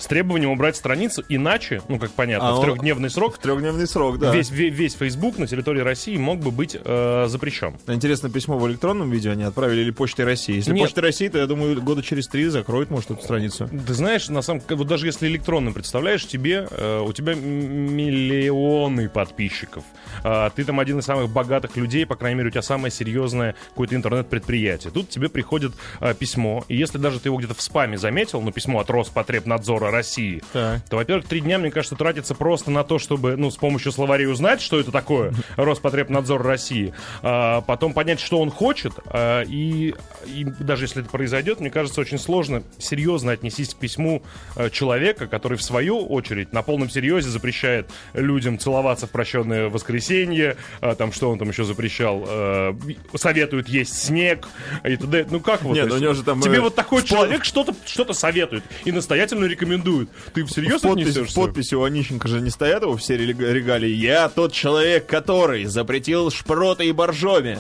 с 0.02 0.06
требованием 0.06 0.50
убрать 0.50 0.74
страницу, 0.74 1.22
иначе, 1.28 1.80
ну, 1.88 1.98
как 1.98 2.10
понятно, 2.10 2.50
А 2.50 2.54
в 2.54 2.60
трехдневный 2.62 3.08
срок 3.08 3.38
Трехдневный 3.38 3.86
срок, 3.86 4.18
да. 4.18 4.34
Весь, 4.34 4.50
ве- 4.50 4.68
весь 4.68 4.94
Facebook 4.94 5.38
на 5.38 5.46
территории 5.46 5.80
России 5.80 6.16
мог 6.16 6.40
бы 6.40 6.50
быть 6.50 6.76
э, 6.76 7.26
запрещен. 7.28 7.76
Интересно, 7.86 8.28
письмо 8.28 8.58
в 8.58 8.68
электронном 8.68 9.10
виде 9.10 9.30
они 9.30 9.44
отправили 9.44 9.82
или 9.82 9.92
почтой 9.92 10.24
России? 10.24 10.56
Если 10.56 10.72
Нет. 10.72 10.82
почтой 10.82 11.04
России, 11.04 11.28
то 11.28 11.38
я 11.38 11.46
думаю, 11.46 11.80
года 11.80 12.02
через 12.02 12.26
три 12.26 12.46
закроют, 12.48 12.90
может, 12.90 13.12
эту 13.12 13.22
страницу. 13.22 13.70
Ты 13.86 13.94
знаешь, 13.94 14.28
на 14.28 14.42
самом 14.42 14.60
вот 14.68 14.88
даже 14.88 15.06
если 15.06 15.28
электронным 15.28 15.72
представляешь, 15.72 16.26
тебе, 16.26 16.66
э, 16.68 17.00
у 17.00 17.12
тебя 17.12 17.34
миллионы 17.34 19.08
подписчиков. 19.08 19.84
А, 20.24 20.50
ты 20.50 20.64
там 20.64 20.80
один 20.80 20.98
из 20.98 21.04
самых 21.04 21.30
богатых 21.30 21.76
людей, 21.76 22.06
по 22.06 22.16
крайней 22.16 22.38
мере, 22.38 22.48
у 22.48 22.50
тебя 22.50 22.62
самое 22.62 22.90
серьезное 22.90 23.54
какое-то 23.68 23.94
интернет-предприятие. 23.94 24.92
Тут 24.92 25.10
тебе 25.10 25.28
приходит 25.28 25.74
э, 26.00 26.12
письмо, 26.14 26.64
и 26.66 26.76
если 26.76 26.98
даже 26.98 27.20
ты 27.20 27.28
его 27.28 27.36
где-то 27.38 27.54
в 27.54 27.62
спаме 27.62 27.98
заметил, 27.98 28.40
ну, 28.40 28.50
письмо 28.50 28.80
от 28.80 28.90
Роспотребнадзора 28.90 29.91
России, 29.92 30.42
Так. 30.52 30.82
то, 30.88 30.96
во-первых, 30.96 31.26
три 31.26 31.40
дня, 31.40 31.58
мне 31.58 31.70
кажется, 31.70 31.94
тратится 31.94 32.34
просто 32.34 32.70
на 32.70 32.82
то, 32.82 32.98
чтобы, 32.98 33.36
ну, 33.36 33.50
с 33.50 33.56
помощью 33.56 33.92
словарей 33.92 34.26
узнать, 34.26 34.60
что 34.60 34.80
это 34.80 34.90
такое 34.90 35.32
Роспотребнадзор 35.56 36.42
России, 36.42 36.92
а, 37.22 37.60
потом 37.60 37.92
понять, 37.92 38.20
что 38.20 38.40
он 38.40 38.50
хочет, 38.50 38.94
а, 39.06 39.42
и, 39.42 39.94
и 40.26 40.44
даже 40.44 40.84
если 40.84 41.02
это 41.02 41.10
произойдет, 41.10 41.60
мне 41.60 41.70
кажется, 41.70 42.00
очень 42.00 42.18
сложно 42.18 42.62
серьезно 42.78 43.32
отнестись 43.32 43.74
к 43.74 43.78
письму 43.78 44.22
а, 44.56 44.70
человека, 44.70 45.26
который, 45.26 45.58
в 45.58 45.62
свою 45.62 46.06
очередь, 46.06 46.52
на 46.52 46.62
полном 46.62 46.90
серьезе 46.90 47.28
запрещает 47.28 47.88
людям 48.14 48.58
целоваться 48.58 49.06
в 49.06 49.10
прощенное 49.10 49.68
воскресенье, 49.68 50.56
а, 50.80 50.94
там, 50.94 51.12
что 51.12 51.30
он 51.30 51.38
там 51.38 51.48
еще 51.48 51.64
запрещал, 51.64 52.24
а, 52.26 52.76
советует 53.14 53.68
есть 53.68 53.96
снег 53.98 54.48
и 54.84 54.96
т.д. 54.96 55.26
Ну, 55.30 55.40
как 55.40 55.62
вот? 55.62 55.74
Не, 55.74 55.82
то 55.82 55.88
ну 55.88 55.94
у 55.96 55.98
него 55.98 56.14
же 56.14 56.22
там, 56.22 56.40
Тебе 56.40 56.56
э, 56.56 56.60
вот 56.60 56.74
такой 56.74 57.02
человек 57.02 57.44
что-то 57.44 57.74
что 57.84 58.12
советует 58.12 58.64
и 58.84 58.92
настоятельно 58.92 59.44
рекомендует. 59.44 59.81
Ты 60.34 60.44
всерьез 60.44 60.80
В 60.80 60.88
подписи, 60.88 61.08
в 61.08 61.10
отнесешься? 61.10 61.40
подписи 61.40 61.74
у 61.74 61.82
Онищенко 61.82 62.28
же 62.28 62.40
не 62.40 62.50
стоят 62.50 62.82
его 62.82 62.96
все 62.96 63.16
рега- 63.16 63.52
регалии. 63.52 63.90
Я 63.90 64.28
тот 64.28 64.52
человек, 64.52 65.06
который 65.06 65.64
запретил 65.64 66.30
шпроты 66.30 66.86
и 66.86 66.92
боржоми, 66.92 67.58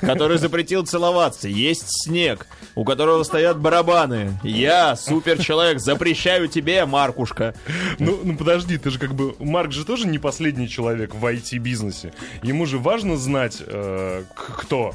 который 0.00 0.38
запретил 0.38 0.84
целоваться, 0.84 1.48
есть 1.48 1.84
снег, 1.88 2.46
у 2.74 2.84
которого 2.84 3.22
стоят 3.22 3.58
барабаны. 3.58 4.38
Я, 4.42 4.96
супер 4.96 5.42
человек, 5.42 5.78
запрещаю 5.80 6.48
тебе, 6.48 6.84
Маркушка. 6.84 7.54
Ну, 7.98 8.18
ну 8.22 8.36
подожди, 8.36 8.78
ты 8.78 8.90
же 8.90 8.98
как 8.98 9.14
бы... 9.14 9.34
Марк 9.38 9.72
же 9.72 9.84
тоже 9.84 10.06
не 10.06 10.18
последний 10.18 10.68
человек 10.68 11.14
в 11.14 11.24
IT-бизнесе. 11.24 12.12
Ему 12.42 12.66
же 12.66 12.78
важно 12.78 13.16
знать, 13.16 13.58
э, 13.64 14.24
кто 14.34 14.94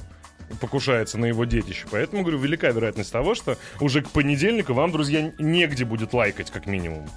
покушается 0.59 1.17
на 1.17 1.25
его 1.25 1.45
детище. 1.45 1.85
Поэтому, 1.91 2.23
говорю, 2.23 2.39
велика 2.39 2.69
вероятность 2.69 3.11
того, 3.11 3.35
что 3.35 3.57
уже 3.79 4.01
к 4.01 4.09
понедельнику 4.09 4.73
вам, 4.73 4.91
друзья, 4.91 5.31
негде 5.37 5.85
будет 5.85 6.13
лайкать, 6.13 6.51
как 6.51 6.65
минимум. 6.65 7.09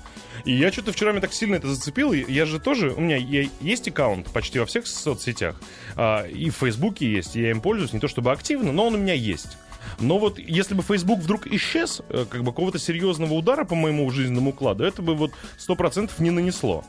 И 0.45 0.53
я 0.53 0.73
что-то 0.73 0.93
вчера 0.93 1.13
меня 1.13 1.21
так 1.21 1.33
сильно 1.33 1.57
это 1.57 1.69
зацепил. 1.69 2.13
Я 2.13 2.47
же 2.47 2.59
тоже... 2.61 2.91
У 2.91 3.01
меня 3.01 3.17
есть 3.61 3.89
аккаунт 3.89 4.27
почти 4.29 4.59
во 4.59 4.67
всех 4.67 4.87
соцсетях. 4.87 5.61
а, 5.97 6.27
и 6.27 6.51
в 6.51 6.57
Фейсбуке 6.57 7.11
есть. 7.11 7.37
Я 7.37 7.51
им 7.51 7.61
пользуюсь, 7.61 7.93
не 7.93 8.01
то 8.01 8.09
чтобы 8.09 8.33
активно, 8.33 8.73
но 8.73 8.87
он 8.87 8.95
у 8.95 8.99
меня 8.99 9.15
есть. 9.15 9.59
Но 9.99 10.19
вот 10.19 10.39
если 10.39 10.75
бы 10.75 10.83
Facebook 10.83 11.21
вдруг 11.21 11.47
исчез, 11.47 12.03
э, 12.09 12.25
как 12.29 12.43
бы 12.43 12.53
какого-то 12.53 12.79
серьезного 12.79 13.35
удара 13.35 13.65
по 13.65 13.75
моему 13.75 14.11
жизненному 14.11 14.51
укладу, 14.51 14.85
это 14.85 15.03
бы 15.03 15.15
вот 15.15 15.33
100% 15.59 16.11
не 16.19 16.31
нанесло. 16.31 16.85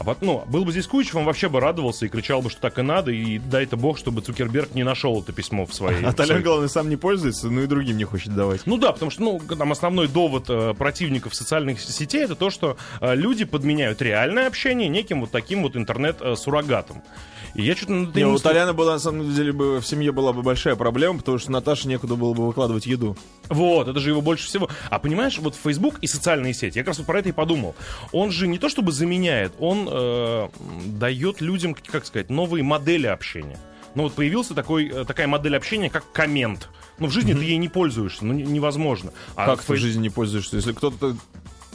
А 0.00 0.02
вот, 0.02 0.22
ну, 0.22 0.44
был 0.46 0.64
бы 0.64 0.72
здесь 0.72 0.86
Кучев, 0.86 1.14
он 1.14 1.26
вообще 1.26 1.50
бы 1.50 1.60
радовался 1.60 2.06
и 2.06 2.08
кричал 2.08 2.40
бы, 2.40 2.48
что 2.48 2.58
так 2.58 2.78
и 2.78 2.82
надо, 2.82 3.10
и 3.10 3.38
дай-то 3.38 3.76
бог, 3.76 3.98
чтобы 3.98 4.22
Цукерберг 4.22 4.74
не 4.74 4.82
нашел 4.82 5.20
это 5.20 5.34
письмо 5.34 5.66
в 5.66 5.74
своей... 5.74 6.02
А 6.02 6.14
Толян, 6.14 6.42
главное, 6.42 6.68
сам 6.68 6.88
не 6.88 6.96
пользуется, 6.96 7.50
ну 7.50 7.60
и 7.60 7.66
другим 7.66 7.98
не 7.98 8.04
хочет 8.04 8.34
давать. 8.34 8.62
Ну 8.64 8.78
да, 8.78 8.92
потому 8.92 9.10
что, 9.10 9.20
ну, 9.20 9.38
там 9.58 9.72
основной 9.72 10.08
довод 10.08 10.46
э, 10.48 10.72
противников 10.72 11.34
социальных 11.34 11.82
сетей 11.82 12.24
это 12.24 12.34
то, 12.34 12.48
что 12.48 12.78
э, 13.02 13.14
люди 13.14 13.44
подменяют 13.44 14.00
реальное 14.00 14.46
общение 14.46 14.88
неким 14.88 15.20
вот 15.20 15.32
таким 15.32 15.62
вот 15.62 15.76
интернет-суррогатом. 15.76 17.02
И 17.54 17.62
я 17.62 17.74
что-то 17.74 17.92
Не, 17.92 18.24
у 18.24 18.38
Толяна 18.38 18.72
была, 18.72 18.94
на 18.94 18.98
самом 18.98 19.34
деле, 19.34 19.52
бы, 19.52 19.80
в 19.80 19.86
семье 19.86 20.12
была 20.12 20.32
бы 20.32 20.42
большая 20.42 20.76
проблема, 20.76 21.18
потому 21.18 21.38
что 21.38 21.50
Наташе 21.50 21.88
некуда 21.88 22.14
было 22.14 22.32
бы 22.32 22.46
выкладывать 22.46 22.86
еду. 22.86 23.16
Вот, 23.48 23.88
это 23.88 23.98
же 23.98 24.10
его 24.10 24.20
больше 24.20 24.46
всего. 24.46 24.68
А 24.88 24.98
понимаешь, 24.98 25.38
вот 25.38 25.56
Facebook 25.56 25.98
и 26.00 26.06
социальные 26.06 26.54
сети, 26.54 26.78
я 26.78 26.84
как 26.84 26.88
раз 26.88 26.98
вот 26.98 27.06
про 27.06 27.18
это 27.18 27.28
и 27.28 27.32
подумал. 27.32 27.74
Он 28.12 28.30
же 28.30 28.46
не 28.46 28.58
то 28.58 28.68
чтобы 28.68 28.92
заменяет, 28.92 29.52
он 29.58 29.89
э, 29.90 30.48
дает 30.86 31.40
людям, 31.40 31.74
как 31.74 32.06
сказать, 32.06 32.30
новые 32.30 32.62
модели 32.62 33.06
общения. 33.06 33.58
Ну 33.94 34.04
вот 34.04 34.14
появился 34.14 34.54
такой, 34.54 34.88
э, 34.88 35.04
такая 35.04 35.26
модель 35.26 35.56
общения, 35.56 35.90
как 35.90 36.10
коммент. 36.12 36.68
Ну 36.98 37.06
в 37.08 37.10
жизни 37.10 37.34
ты 37.34 37.44
ей 37.44 37.56
не 37.56 37.68
пользуешься, 37.68 38.24
ну 38.24 38.32
не- 38.32 38.44
невозможно. 38.44 39.12
А 39.34 39.46
как 39.46 39.62
ты 39.64 39.72
в 39.72 39.76
жизни 39.76 40.02
не 40.02 40.10
пользуешься? 40.10 40.56
Если 40.56 40.72
кто-то 40.72 41.16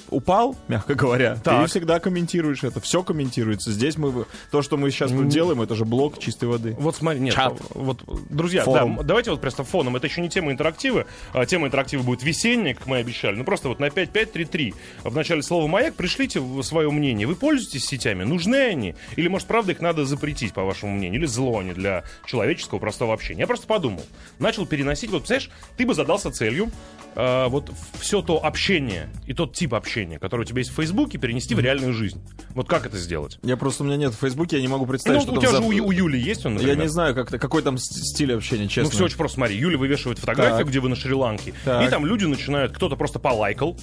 упал, 0.09 0.55
мягко 0.67 0.95
говоря, 0.95 1.35
Так. 1.43 1.63
ты 1.63 1.69
всегда 1.69 1.99
комментируешь 1.99 2.63
это. 2.63 2.79
Все 2.79 3.03
комментируется. 3.03 3.71
Здесь 3.71 3.97
мы... 3.97 4.25
То, 4.51 4.61
что 4.61 4.77
мы 4.77 4.91
сейчас 4.91 5.11
тут 5.11 5.27
делаем, 5.27 5.61
это 5.61 5.75
же 5.75 5.85
блок 5.85 6.19
чистой 6.19 6.45
воды. 6.49 6.75
Вот 6.79 6.95
смотри, 6.95 7.19
нет, 7.19 7.33
Чат. 7.33 7.59
вот, 7.69 8.03
друзья, 8.29 8.63
Форум. 8.63 8.97
да, 8.97 9.03
давайте 9.03 9.31
вот 9.31 9.41
просто 9.41 9.63
фоном, 9.63 9.95
это 9.95 10.07
еще 10.07 10.21
не 10.21 10.29
тема 10.29 10.51
интерактива, 10.51 11.05
а 11.33 11.45
тема 11.45 11.67
интерактива 11.67 12.03
будет 12.03 12.23
весенняя, 12.23 12.73
как 12.73 12.87
мы 12.87 12.97
обещали, 12.97 13.35
ну 13.35 13.43
просто 13.43 13.67
вот 13.69 13.79
на 13.79 13.89
5533 13.89 14.73
в 15.03 15.15
начале 15.15 15.41
слова 15.41 15.67
«Маяк» 15.67 15.95
пришлите 15.95 16.41
свое 16.63 16.89
мнение, 16.91 17.27
вы 17.27 17.35
пользуетесь 17.35 17.85
сетями, 17.85 18.23
нужны 18.23 18.55
они, 18.57 18.95
или 19.15 19.27
может 19.27 19.47
правда 19.47 19.71
их 19.71 19.81
надо 19.81 20.05
запретить, 20.05 20.53
по 20.53 20.63
вашему 20.63 20.93
мнению, 20.93 21.19
или 21.19 21.25
зло 21.25 21.59
они 21.59 21.73
для 21.73 22.03
человеческого 22.25 22.79
простого 22.79 23.13
общения. 23.13 23.41
Я 23.41 23.47
просто 23.47 23.67
подумал, 23.67 24.03
начал 24.39 24.65
переносить, 24.65 25.09
вот, 25.11 25.23
представляешь, 25.23 25.49
ты 25.77 25.85
бы 25.85 25.93
задался 25.93 26.31
целью 26.31 26.71
э, 27.15 27.47
вот 27.47 27.71
все 27.99 28.21
то 28.21 28.43
общение 28.43 29.09
и 29.25 29.33
тот 29.33 29.53
тип 29.53 29.73
общения, 29.73 29.94
который 30.19 30.41
у 30.41 30.43
тебя 30.43 30.59
есть 30.59 30.71
в 30.71 30.75
Фейсбуке, 30.75 31.17
перенести 31.17 31.55
в 31.55 31.59
реальную 31.59 31.93
жизнь. 31.93 32.21
Вот 32.49 32.67
как 32.67 32.85
это 32.85 32.97
сделать? 32.97 33.39
Я 33.43 33.55
просто, 33.55 33.83
у 33.83 33.85
меня 33.85 33.95
нет 33.97 34.13
в 34.13 34.17
Фейсбуке, 34.17 34.57
я 34.57 34.61
не 34.61 34.67
могу 34.67 34.85
представить, 34.85 35.19
Ну, 35.19 35.23
что 35.23 35.33
у 35.33 35.41
тебя 35.41 35.51
же 35.51 35.59
у, 35.59 35.87
у 35.87 35.91
Юли 35.91 36.19
есть 36.19 36.45
он, 36.45 36.53
Я 36.53 36.59
например? 36.59 36.83
не 36.83 36.89
знаю, 36.89 37.15
как, 37.15 37.29
какой 37.29 37.61
там 37.61 37.77
стиль 37.77 38.33
общения, 38.33 38.67
честно. 38.67 38.83
Ну, 38.83 38.89
все 38.89 39.05
очень 39.05 39.17
просто, 39.17 39.35
смотри. 39.35 39.55
Юля 39.57 39.77
вывешивает 39.77 40.19
фотографию, 40.19 40.59
Так. 40.59 40.67
где 40.67 40.79
вы 40.79 40.89
на 40.89 40.95
Шри-Ланке. 40.95 41.53
Так. 41.63 41.87
И 41.87 41.89
там 41.89 42.05
люди 42.05 42.25
начинают, 42.25 42.73
кто-то 42.73 42.95
просто 42.95 43.19
полайкал. 43.19 43.77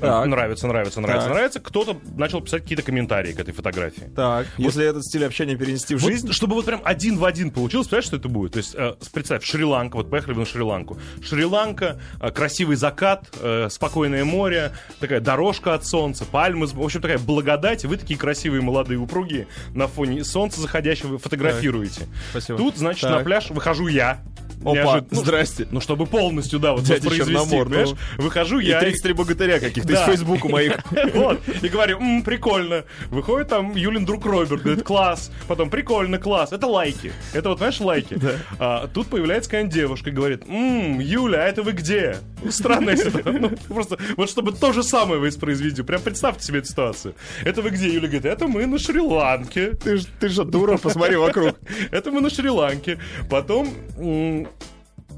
Так. 0.00 0.26
Нравится, 0.26 0.66
нравится, 0.66 1.00
нравится, 1.00 1.26
Так. 1.26 1.34
нравится. 1.36 1.60
Кто-то 1.60 1.98
начал 2.16 2.40
писать 2.40 2.62
какие-то 2.62 2.82
комментарии 2.82 3.32
к 3.32 3.40
этой 3.40 3.52
фотографии. 3.52 4.10
Так, 4.14 4.46
если 4.56 4.86
этот 4.86 5.04
стиль 5.04 5.24
общения 5.24 5.56
перенести 5.56 5.94
в 5.94 6.02
Вот 6.02 6.08
жизнь... 6.10 6.32
чтобы 6.32 6.54
вот 6.54 6.64
прям 6.64 6.80
один 6.84 7.18
в 7.18 7.24
один 7.24 7.50
получилось, 7.50 7.88
понимаешь, 7.88 8.04
что 8.06 8.16
это 8.16 8.28
будет? 8.28 8.52
То 8.52 8.58
есть, 8.58 8.74
э, 8.74 8.94
представь, 9.12 9.44
Шри-Ланка, 9.44 9.96
вот 9.96 10.10
поехали 10.10 10.34
на 10.34 10.44
Шри-Ланку. 10.46 10.98
Шри-Ланка, 11.22 12.00
э, 12.20 12.30
красивый 12.30 12.76
закат, 12.76 13.28
э, 13.40 13.68
спокойное 13.70 14.24
море, 14.24 14.72
такая 15.00 15.20
дорожка 15.20 15.74
от 15.74 15.84
солнца, 15.86 16.24
пальмы, 16.24 16.66
в 16.66 16.82
общем, 16.82 17.00
такая 17.00 17.18
благодать. 17.18 17.84
Вы 17.84 17.96
такие 17.96 18.18
красивые 18.18 18.62
молодые 18.62 18.98
упруги 18.98 19.46
на 19.74 19.88
фоне 19.88 20.24
солнца 20.24 20.60
заходящего 20.60 21.18
фотографируете. 21.18 22.06
Спасибо. 22.30 22.58
Тут, 22.58 22.76
значит, 22.76 23.02
Так. 23.02 23.18
на 23.18 23.24
пляж 23.24 23.50
выхожу 23.50 23.86
я. 23.88 24.20
Опа, 24.62 24.72
Неожиданно. 24.72 25.06
Ну, 25.10 25.20
здрасте. 25.20 25.68
Ну, 25.70 25.80
чтобы 25.80 26.06
полностью, 26.06 26.58
да, 26.58 26.72
вот 26.72 26.82
Дядя 26.82 27.08
воспроизвести, 27.08 27.32
Черномор, 27.32 27.64
ну. 27.68 27.70
понимаешь? 27.70 27.98
Выхожу 28.18 28.58
И 28.60 28.66
я... 28.66 28.80
33 28.80 29.12
богатыря 29.12 29.60
каких-то 29.60 29.88
Да. 29.92 30.02
из 30.02 30.06
Фейсбука 30.06 30.48
моих. 30.48 30.78
Вот, 31.14 31.40
и 31.62 31.68
говорю, 31.68 31.98
«М, 32.00 32.22
прикольно. 32.22 32.84
Выходит 33.10 33.48
там 33.48 33.74
Юлин 33.74 34.04
друг 34.04 34.26
Роберт, 34.26 34.62
говорит, 34.62 34.84
класс. 34.84 35.30
Потом, 35.46 35.70
прикольно, 35.70 36.18
класс. 36.18 36.52
Это 36.52 36.66
лайки. 36.66 37.12
Это 37.32 37.50
вот, 37.50 37.58
знаешь, 37.58 37.80
лайки. 37.80 38.18
А, 38.58 38.88
тут 38.88 39.06
появляется 39.08 39.48
какая-нибудь 39.50 39.74
девушка 39.74 40.10
и 40.10 40.12
говорит, 40.12 40.42
«М, 40.48 40.98
Юля, 41.00 41.44
а 41.44 41.48
это 41.48 41.62
вы 41.62 41.72
где? 41.72 42.16
Странная 42.50 42.96
ситуация. 42.96 43.32
Ну, 43.38 43.50
просто, 43.68 43.98
вот 44.16 44.28
чтобы 44.30 44.52
то 44.52 44.72
же 44.72 44.82
самое 44.82 45.20
воспроизвести. 45.20 45.82
Прям 45.82 46.00
представьте 46.02 46.44
себе 46.44 46.58
эту 46.58 46.68
ситуацию. 46.68 47.14
Это 47.44 47.62
вы 47.62 47.70
где? 47.70 47.88
Юля 47.88 48.08
говорит, 48.08 48.24
это 48.24 48.46
мы 48.48 48.66
на 48.66 48.78
Шри-Ланке. 48.78 49.72
Ты 49.72 49.98
ты 50.20 50.28
же 50.28 50.44
дура, 50.44 50.76
посмотри 50.78 51.16
вокруг. 51.16 51.56
Это 51.90 52.10
мы 52.10 52.20
на 52.20 52.30
Шри-Ланке. 52.30 52.98
Потом 53.30 53.68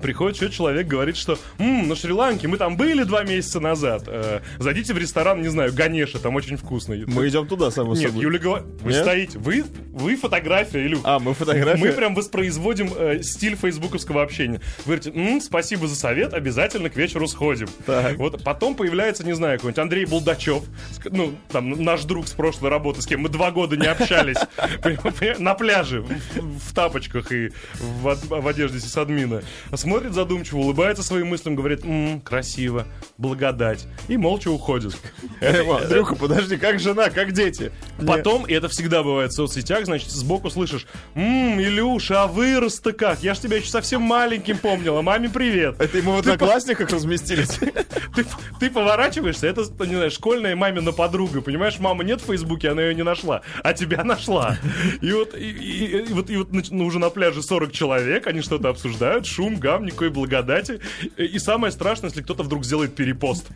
приходит 0.01 0.37
еще 0.41 0.51
человек, 0.51 0.87
говорит, 0.87 1.17
что 1.17 1.39
«М, 1.59 1.89
на 1.89 1.95
Шри-Ланке 1.95 2.49
мы 2.49 2.57
там 2.57 2.77
были 2.77 3.03
два 3.05 3.23
месяца 3.25 3.61
назад. 3.61 4.05
Э, 4.07 4.41
зайдите 4.59 4.95
в 4.95 4.99
ресторан, 4.99 5.41
не 5.43 5.49
знаю, 5.49 5.73
Гаneша, 5.73 6.19
там 6.19 6.35
очень 6.37 6.57
вкусный. 6.57 7.05
Мы 7.07 7.29
идем 7.29 7.47
туда, 7.47 7.71
само 7.71 7.95
Нет, 7.95 8.09
собой. 8.09 8.23
Юля 8.23 8.39
говорит, 8.39 8.67
вы 8.83 8.93
Нет? 8.93 9.03
стоите, 9.03 9.39
вы, 9.39 9.65
вы 9.93 10.17
фотография, 10.17 10.87
Илюх. 10.87 11.01
А, 11.05 11.19
мы 11.19 11.35
фотографии. 11.35 11.81
Мы 11.81 11.93
прям 11.93 12.15
воспроизводим 12.15 12.91
э, 12.97 13.23
стиль 13.23 13.57
фейсбуковского 13.57 14.23
общения. 14.23 14.61
Вы 14.87 14.97
говорите, 14.97 15.11
«М, 15.15 15.41
спасибо 15.41 15.87
за 15.87 15.97
совет, 15.97 16.33
обязательно 16.35 16.89
к 16.91 16.97
вечеру 16.97 17.27
сходим. 17.29 17.69
Так. 17.87 18.17
Вот 18.17 18.43
потом 18.43 18.75
появляется, 18.75 19.25
не 19.25 19.35
знаю, 19.35 19.59
какой-нибудь 19.59 19.79
Андрей 19.83 20.05
Булдачев, 20.07 20.63
ну, 21.11 21.35
там, 21.51 21.83
наш 21.83 22.05
друг 22.05 22.27
с 22.29 22.33
прошлой 22.33 22.71
работы, 22.71 23.03
с 23.03 23.07
кем 23.07 23.21
мы 23.21 23.29
два 23.29 23.51
года 23.51 23.77
не 23.77 23.87
общались, 23.87 24.37
на 25.39 25.55
пляже, 25.55 26.03
в, 26.03 26.75
тапочках 26.75 27.33
и 27.33 27.51
в, 27.75 28.07
од- 28.07 28.25
в 28.25 28.47
одежде 28.47 28.81
сисадмина. 28.81 29.43
Смотрит 29.75 29.90
задумчиво, 30.13 30.59
улыбается 30.59 31.03
своим 31.03 31.29
мыслям, 31.29 31.55
говорит, 31.57 31.85
«М, 31.85 32.21
красиво, 32.21 32.87
благодать, 33.19 33.87
и 34.09 34.17
молча 34.17 34.49
уходит. 34.51 34.97
Э, 35.41 35.63
Андрюха, 35.63 36.17
подожди, 36.17 36.59
как 36.59 36.79
жена, 36.81 37.09
как 37.09 37.33
дети? 37.33 37.73
Потом, 38.07 38.45
и 38.45 38.53
это 38.53 38.69
всегда 38.69 39.03
бывает 39.03 39.33
в 39.33 39.35
соцсетях, 39.35 39.87
значит, 39.87 40.11
сбоку 40.11 40.51
слышишь, 40.51 40.87
«Ммм, 41.15 41.59
Илюша, 41.61 42.25
а 42.25 42.27
вырос-то 42.27 42.93
как? 42.93 43.23
Я 43.23 43.33
ж 43.35 43.39
тебя 43.39 43.57
еще 43.57 43.69
совсем 43.71 44.03
маленьким 44.03 44.59
помнила. 44.59 45.01
Маме 45.01 45.31
привет». 45.31 45.81
Это 45.81 45.97
ему 45.97 46.13
в 46.13 46.19
одноклассниках 46.19 46.91
разместились? 46.91 47.59
Ты, 48.61 48.71
поворачиваешься, 48.71 49.47
это, 49.47 49.63
не 49.87 49.95
знаю, 49.95 50.11
школьная 50.11 50.55
мамина 50.57 50.93
подруга, 50.93 51.41
понимаешь? 51.41 51.79
Мама 51.79 52.05
нет 52.05 52.21
в 52.21 52.27
Фейсбуке, 52.27 52.69
она 52.71 52.83
ее 52.83 52.95
не 52.95 53.03
нашла, 53.03 53.41
а 53.63 53.73
тебя 53.73 54.05
нашла. 54.05 54.59
И 55.01 55.11
вот, 55.13 55.35
и, 55.35 55.51
и- 55.51 56.05
и 56.11 56.13
вот, 56.13 56.29
и 56.29 56.37
вот 56.37 56.49
ну, 56.71 56.85
уже 56.85 56.99
на 56.99 57.09
пляже 57.09 57.43
40 57.43 57.73
человек, 57.73 58.27
они 58.27 58.43
что-то 58.43 58.69
обсуждают, 58.69 59.27
шум, 59.27 59.57
гам, 59.57 59.80
никакой 59.85 60.11
благодати. 60.11 60.81
И, 61.17 61.39
самое 61.39 61.73
страшное, 61.73 62.11
если 62.11 62.23
кто-то 62.23 62.43
вдруг 62.43 62.65
сделает 62.65 62.95
перепост. 62.95 63.47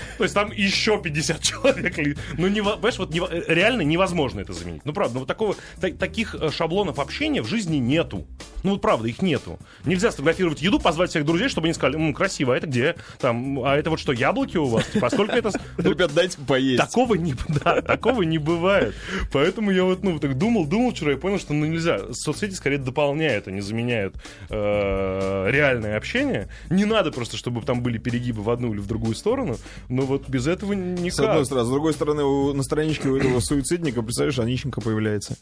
То 0.18 0.24
есть 0.24 0.34
там 0.34 0.50
еще 0.52 1.00
50 1.00 1.40
человек. 1.42 1.96
Ну, 2.38 2.48
не, 2.48 2.62
понимаешь, 2.62 2.98
вот 2.98 3.10
нево- 3.14 3.44
реально 3.48 3.82
невозможно 3.82 4.40
это 4.40 4.52
заменить. 4.52 4.82
Ну, 4.84 4.92
правда, 4.92 5.14
ну, 5.14 5.20
вот 5.20 5.26
такого, 5.28 5.56
та- 5.80 5.90
таких 5.90 6.34
э, 6.34 6.50
шаблонов 6.50 6.98
общения 6.98 7.42
в 7.42 7.46
жизни 7.48 7.76
нету. 7.76 8.26
Ну, 8.62 8.72
вот 8.72 8.80
правда, 8.80 9.08
их 9.08 9.22
нету. 9.22 9.58
Нельзя 9.84 10.10
сфотографировать 10.10 10.62
еду, 10.62 10.78
позвать 10.78 11.10
всех 11.10 11.24
друзей, 11.24 11.48
чтобы 11.48 11.66
они 11.66 11.74
сказали, 11.74 11.96
«М, 11.96 12.14
красиво, 12.14 12.54
а 12.54 12.56
это 12.56 12.66
где? 12.68 12.94
Там, 13.20 13.58
а 13.64 13.76
это 13.76 13.90
вот 13.90 13.98
что, 13.98 14.12
яблоки 14.12 14.56
у 14.56 14.66
вас? 14.66 14.86
Типа, 14.86 15.08
а 15.08 15.10
сколько 15.10 15.32
это... 15.34 15.50
Ну, 15.78 15.90
Ребят, 15.90 16.14
дайте 16.14 16.38
поесть. 16.46 16.78
Такого 16.80 17.14
не, 17.16 17.34
да, 17.48 17.82
такого 17.82 18.22
не 18.22 18.38
бывает. 18.38 18.94
Поэтому 19.32 19.70
я 19.72 19.84
вот, 19.84 20.02
ну, 20.04 20.18
так 20.20 20.38
думал, 20.38 20.66
думал 20.66 20.92
вчера 20.92 21.12
и 21.12 21.16
понял, 21.16 21.38
что, 21.40 21.52
ну, 21.54 21.66
нельзя. 21.66 22.12
Соцсети 22.12 22.54
скорее 22.54 22.78
дополняют, 22.78 23.48
а 23.48 23.50
не 23.50 23.60
заменяют 23.60 24.14
э, 24.48 25.50
реальное 25.50 25.96
общение. 25.96 26.48
Не 26.70 26.84
надо 26.84 27.10
просто, 27.10 27.36
чтобы 27.36 27.62
там 27.62 27.82
были 27.82 27.98
перегибы 27.98 28.42
в 28.42 28.50
одну 28.50 28.72
или 28.72 28.80
в 28.80 28.86
другую 28.86 29.14
сторону, 29.14 29.56
но 29.88 30.02
вот 30.02 30.28
без 30.28 30.46
этого 30.46 30.72
никак. 30.72 31.12
С 31.14 31.20
одной 31.20 31.44
стороны. 31.46 31.66
С 31.66 31.70
другой 31.70 31.92
стороны, 31.92 32.52
на 32.54 32.62
страничке 32.62 33.08
у 33.08 33.16
этого 33.16 33.40
суицидника, 33.40 34.02
представляешь, 34.02 34.38
Онищенко 34.38 34.80
появляется. 34.80 35.36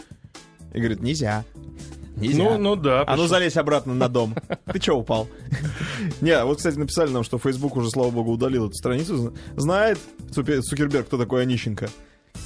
И 0.72 0.78
говорит, 0.78 1.00
нельзя. 1.00 1.44
Нельзя. 2.16 2.42
Ну, 2.42 2.58
ну 2.58 2.76
да. 2.76 3.02
А 3.02 3.10
ну 3.12 3.22
пришел- 3.22 3.28
залезь 3.28 3.56
обратно 3.56 3.94
на 3.94 4.08
дом. 4.08 4.34
Ты 4.72 4.78
чё 4.78 4.96
упал? 4.96 5.28
Не, 6.20 6.44
вот, 6.44 6.58
кстати, 6.58 6.76
написали 6.76 7.10
нам, 7.10 7.24
что 7.24 7.38
Facebook 7.38 7.76
уже, 7.76 7.90
слава 7.90 8.10
богу, 8.10 8.32
удалил 8.32 8.66
эту 8.66 8.74
страницу. 8.74 9.34
Знает 9.56 9.98
Цукерберг, 10.30 11.06
кто 11.06 11.16
такой 11.16 11.42
Онищенко? 11.42 11.88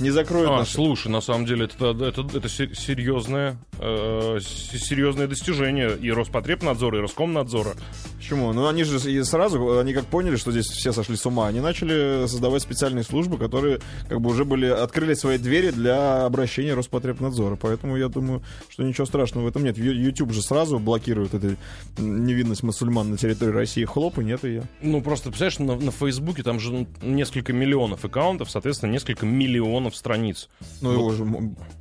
Не 0.00 0.10
закроют 0.10 0.50
А, 0.50 0.56
наши. 0.58 0.72
слушай, 0.72 1.06
на 1.08 1.20
самом 1.20 1.46
деле 1.46 1.66
это, 1.66 1.90
это, 2.04 2.26
это 2.36 2.48
се- 2.48 2.74
серьезное, 2.74 3.58
э, 3.78 4.38
серьезное 4.40 5.28
достижение 5.28 5.96
и 5.96 6.10
Роспотребнадзора, 6.10 6.98
и 6.98 7.00
Роскомнадзора. 7.02 7.74
Почему? 8.16 8.52
Ну, 8.52 8.66
они 8.66 8.82
же 8.82 8.98
и 9.08 9.22
сразу, 9.22 9.78
они 9.78 9.92
как 9.94 10.06
поняли, 10.06 10.34
что 10.34 10.50
здесь 10.50 10.66
все 10.66 10.92
сошли 10.92 11.14
с 11.14 11.24
ума, 11.26 11.46
они 11.46 11.60
начали 11.60 12.26
создавать 12.26 12.62
специальные 12.62 13.04
службы, 13.04 13.38
которые 13.38 13.78
как 14.08 14.20
бы 14.20 14.30
уже 14.30 14.44
были, 14.44 14.66
открыли 14.66 15.14
свои 15.14 15.38
двери 15.38 15.70
для 15.70 16.24
обращения 16.24 16.74
Роспотребнадзора. 16.74 17.54
Поэтому 17.54 17.96
я 17.96 18.08
думаю, 18.08 18.42
что 18.70 18.82
ничего 18.82 19.06
страшного 19.06 19.44
в 19.44 19.48
этом 19.48 19.62
нет. 19.62 19.78
YouTube 19.78 20.32
же 20.32 20.42
сразу 20.42 20.80
блокирует 20.80 21.34
эту 21.34 21.56
невинность 21.98 22.64
мусульман 22.64 23.10
на 23.10 23.16
территории 23.16 23.52
России. 23.52 23.84
Хлоп, 23.84 24.18
и 24.18 24.24
нет 24.24 24.42
ее. 24.42 24.64
Ну, 24.82 25.02
просто, 25.02 25.28
представляешь, 25.28 25.58
на, 25.60 25.76
на 25.84 25.92
Фейсбуке 25.92 26.42
там 26.42 26.58
же 26.58 26.72
ну, 26.72 26.86
несколько 27.02 27.52
миллионов 27.52 28.04
аккаунтов, 28.04 28.50
соответственно, 28.50 28.90
несколько 28.90 29.24
миллионов 29.24 29.73
миллионов 29.74 29.96
страниц. 29.96 30.48
Ну, 30.80 30.92
его 30.92 31.10
же, 31.12 31.26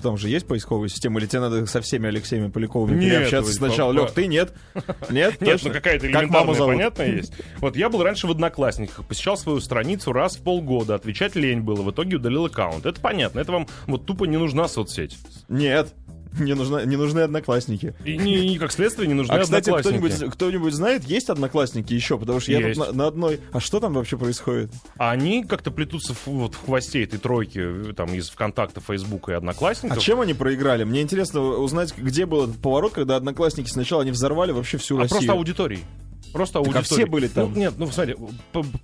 там 0.02 0.18
же 0.18 0.30
есть 0.30 0.48
поисковая 0.48 0.90
система, 0.90 1.20
или 1.20 1.28
тебе 1.28 1.42
надо 1.42 1.66
со 1.66 1.82
всеми 1.82 2.08
Алексеями 2.08 2.50
Поляковыми 2.50 3.00
Нет, 3.00 3.10
переобщаться 3.10 3.52
вы- 3.52 3.58
сначала? 3.58 3.92
Лех, 3.94 4.12
ты 4.12 4.28
нет? 4.28 4.54
Нет? 5.10 5.40
Нет, 5.42 5.62
ну 5.64 5.72
какая-то 5.72 6.08
элементарная, 6.08 6.56
понятная 6.56 7.16
есть. 7.16 7.34
Вот 7.60 7.76
я 7.76 7.90
был 7.90 8.04
раньше 8.04 8.28
в 8.28 8.32
Одноклассниках, 8.32 9.06
посещал 9.06 9.38
свою 9.38 9.60
страницу 9.60 10.12
раз 10.12 10.38
в 10.38 10.42
полгода, 10.42 10.96
отвечать 10.96 11.36
лень 11.36 11.62
было, 11.62 11.82
в 11.82 11.92
итоге 11.92 12.18
удалил 12.18 12.46
аккаунт. 12.46 12.86
Это 12.86 13.00
понятно, 13.00 13.40
это 13.40 13.52
вам 13.52 13.68
вот 13.88 14.06
тупо 14.06 14.26
не 14.26 14.38
нужна 14.38 14.68
соцсеть. 14.68 15.18
Нет. 15.48 15.94
Не, 16.40 16.54
нужна, 16.56 16.84
не 16.86 16.96
нужны 16.96 17.20
одноклассники. 17.22 17.94
И, 18.04 18.18
не, 18.18 18.54
и 18.54 18.58
как 18.58 18.72
следствие 18.72 19.08
не 19.08 19.14
нужны 19.14 19.32
А, 19.34 19.40
кстати, 19.40 19.70
одноклассники. 19.70 20.08
кто-нибудь, 20.08 20.34
кто-нибудь 20.34 20.74
знает, 20.74 21.04
есть 21.04 21.30
одноклассники 21.30 21.94
еще? 21.94 22.18
Потому 22.18 22.40
что 22.40 22.52
я 22.52 22.60
Есть. 22.60 22.80
тут 22.80 22.88
на, 22.90 22.94
на 22.94 23.08
одной... 23.08 23.40
А 23.52 23.60
что 23.60 23.80
там 23.80 23.94
вообще 23.94 24.18
происходит? 24.18 24.72
А 24.98 25.12
они 25.12 25.44
как-то 25.44 25.72
плетутся 25.72 26.14
в, 26.14 26.28
вот, 26.28 26.56
в 26.56 26.66
хвосте 26.66 27.04
этой 27.04 27.20
тройки 27.20 27.94
там, 27.96 28.14
из 28.14 28.30
ВКонтакта, 28.30 28.82
Фейсбука 28.82 29.32
и 29.32 29.36
А 29.36 29.38
Одноклассников. 29.38 30.00
чем 30.02 30.20
они 30.22 30.34
проиграли? 30.34 30.84
Мне 30.84 31.02
интересно 31.02 31.42
узнать, 31.42 31.94
где 31.98 32.26
был 32.26 32.46
этот 32.46 32.58
поворот, 32.62 32.94
когда 32.94 33.16
одноклассники 33.16 33.70
сначала 33.70 34.02
они 34.02 34.12
взорвали 34.12 34.52
вообще 34.52 34.78
всю 34.78 34.98
А 34.98 35.02
Россию. 35.02 35.18
просто 35.20 35.34
аудиторией. 35.34 35.84
Просто 36.34 36.60
Так, 36.60 36.76
а 36.76 36.80
аудитория. 36.80 37.04
все 37.04 37.06
были 37.06 37.28
там? 37.28 37.54
Ну, 37.54 37.60
нет, 37.60 37.76
ну 37.78 37.88
смотри, 37.88 38.16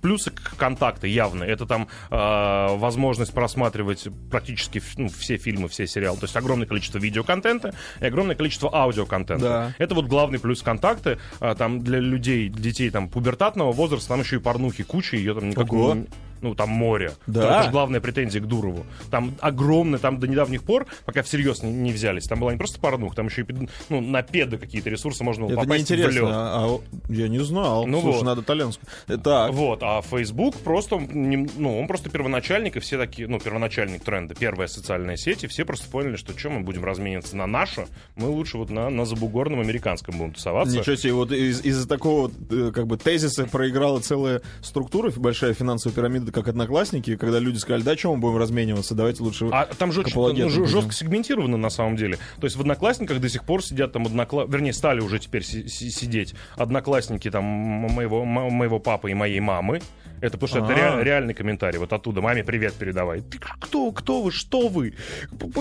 плюсы 0.00 0.30
к 0.30 0.56
контакты 0.56 1.08
явно. 1.08 1.42
Это 1.44 1.66
там 1.66 1.88
э, 2.10 2.76
возможность 2.76 3.32
просматривать 3.32 4.06
практически 4.30 4.80
ну, 4.96 5.08
все 5.08 5.36
фильмы, 5.36 5.68
все 5.68 5.86
сериалы. 5.86 6.16
То 6.18 6.24
есть 6.24 6.36
огромное 6.36 6.66
количество 6.66 6.98
видеоконтента 6.98 7.74
и 8.00 8.06
огромное 8.06 8.36
количество 8.36 8.72
аудиоконтента. 8.72 9.44
Да. 9.44 9.74
Это 9.78 9.94
вот 9.94 10.06
главный 10.06 10.38
плюс 10.38 10.62
контакты. 10.62 11.18
А, 11.40 11.54
там 11.54 11.80
для 11.80 11.98
людей, 11.98 12.48
детей 12.48 12.90
там 12.90 13.08
пубертатного 13.08 13.72
возраста, 13.72 14.10
там 14.10 14.20
еще 14.20 14.36
и 14.36 14.38
порнухи 14.38 14.84
куча, 14.84 15.16
ее 15.16 15.34
там 15.34 15.50
никак 15.50 15.72
Ого. 15.72 15.96
Ну, 16.42 16.54
там 16.54 16.70
море. 16.70 17.12
Да. 17.26 17.58
Это 17.58 17.62
же 17.64 17.70
главная 17.70 18.00
претензия 18.00 18.40
к 18.42 18.46
Дурову. 18.46 18.84
Там 19.10 19.34
огромное, 19.40 19.98
там 19.98 20.18
до 20.18 20.26
недавних 20.26 20.62
пор, 20.62 20.86
пока 21.04 21.22
всерьез 21.22 21.62
не, 21.62 21.72
не 21.72 21.92
взялись, 21.92 22.24
там 22.24 22.40
была 22.40 22.52
не 22.52 22.58
просто 22.58 22.80
порнух, 22.80 23.14
там 23.14 23.26
еще 23.26 23.42
и 23.42 23.46
ну, 23.88 24.00
на 24.00 24.22
педы 24.22 24.58
какие-то 24.58 24.90
ресурсы 24.90 25.24
можно 25.24 25.44
было 25.46 25.52
Это 25.52 25.60
попасть 25.62 25.86
в 25.86 25.90
неинтересно. 25.90 26.18
лед. 26.20 26.28
А, 26.30 26.66
а, 26.66 27.12
я 27.12 27.28
не 27.28 27.38
знал. 27.40 27.86
Ну 27.86 28.00
Слушай, 28.00 28.16
вот. 28.18 28.24
надо 28.24 28.40
итальянскую. 28.42 28.88
Э, 29.08 29.16
Так. 29.18 29.52
Вот, 29.52 29.80
а 29.82 30.00
Facebook 30.02 30.56
просто, 30.58 30.98
ну, 30.98 31.80
он 31.80 31.86
просто 31.86 32.10
первоначальник, 32.10 32.76
и 32.76 32.80
все 32.80 32.98
такие, 32.98 33.28
ну, 33.28 33.38
первоначальник 33.38 34.02
тренда, 34.04 34.34
первая 34.34 34.68
социальная 34.68 35.16
сеть, 35.16 35.44
и 35.44 35.46
все 35.46 35.64
просто 35.64 35.88
поняли, 35.90 36.16
что 36.16 36.36
что 36.38 36.50
мы 36.50 36.60
будем 36.60 36.84
размениваться 36.84 37.36
на 37.36 37.46
наше, 37.46 37.86
мы 38.16 38.28
лучше 38.28 38.56
вот 38.58 38.70
на, 38.70 38.88
на 38.90 39.04
забугорном 39.04 39.60
американском 39.60 40.16
будем 40.16 40.32
тусоваться. 40.32 40.76
Ничего 40.78 40.96
себе, 40.96 41.12
вот 41.12 41.32
из- 41.32 41.64
из-за 41.64 41.86
такого 41.88 42.30
э, 42.50 42.70
как 42.74 42.86
бы 42.86 42.96
тезиса 42.96 43.44
проиграла 43.46 44.00
целая 44.00 44.40
структура, 44.62 45.10
большая 45.16 45.54
финансовая 45.54 45.94
пирамида, 45.94 46.29
как 46.30 46.48
одноклассники, 46.48 47.16
когда 47.16 47.38
люди 47.38 47.58
сказали, 47.58 47.82
да, 47.82 47.96
чем 47.96 48.12
мы 48.12 48.18
будем 48.18 48.36
размениваться, 48.36 48.94
давайте 48.94 49.22
лучше... 49.22 49.48
А 49.52 49.66
там 49.66 49.92
же 49.92 50.00
очень 50.00 50.14
ну, 50.16 50.66
жестко 50.66 50.92
сегментировано 50.92 51.56
на 51.56 51.70
самом 51.70 51.96
деле. 51.96 52.18
То 52.40 52.46
есть 52.46 52.56
в 52.56 52.60
Одноклассниках 52.60 53.20
до 53.20 53.28
сих 53.28 53.44
пор 53.44 53.64
сидят 53.64 53.92
там 53.92 54.06
однокла... 54.06 54.44
Вернее, 54.46 54.72
стали 54.72 55.00
уже 55.00 55.18
теперь 55.18 55.44
си- 55.44 55.68
си- 55.68 55.90
сидеть 55.90 56.34
одноклассники 56.56 57.30
там 57.30 57.44
моего, 57.44 58.24
моего 58.24 58.78
папы 58.78 59.10
и 59.10 59.14
моей 59.14 59.40
мамы. 59.40 59.80
Это 60.20 60.36
потому 60.36 60.48
что 60.48 60.72
это 60.72 60.92
А. 60.92 60.96
ре- 60.98 61.04
реальный 61.04 61.32
комментарий. 61.32 61.78
Вот 61.78 61.92
оттуда 61.94 62.20
маме 62.20 62.44
привет 62.44 62.74
передавай. 62.74 63.22
Ты 63.22 63.38
кто, 63.38 63.90
кто 63.90 64.20
вы, 64.20 64.30
что 64.30 64.68
вы? 64.68 64.92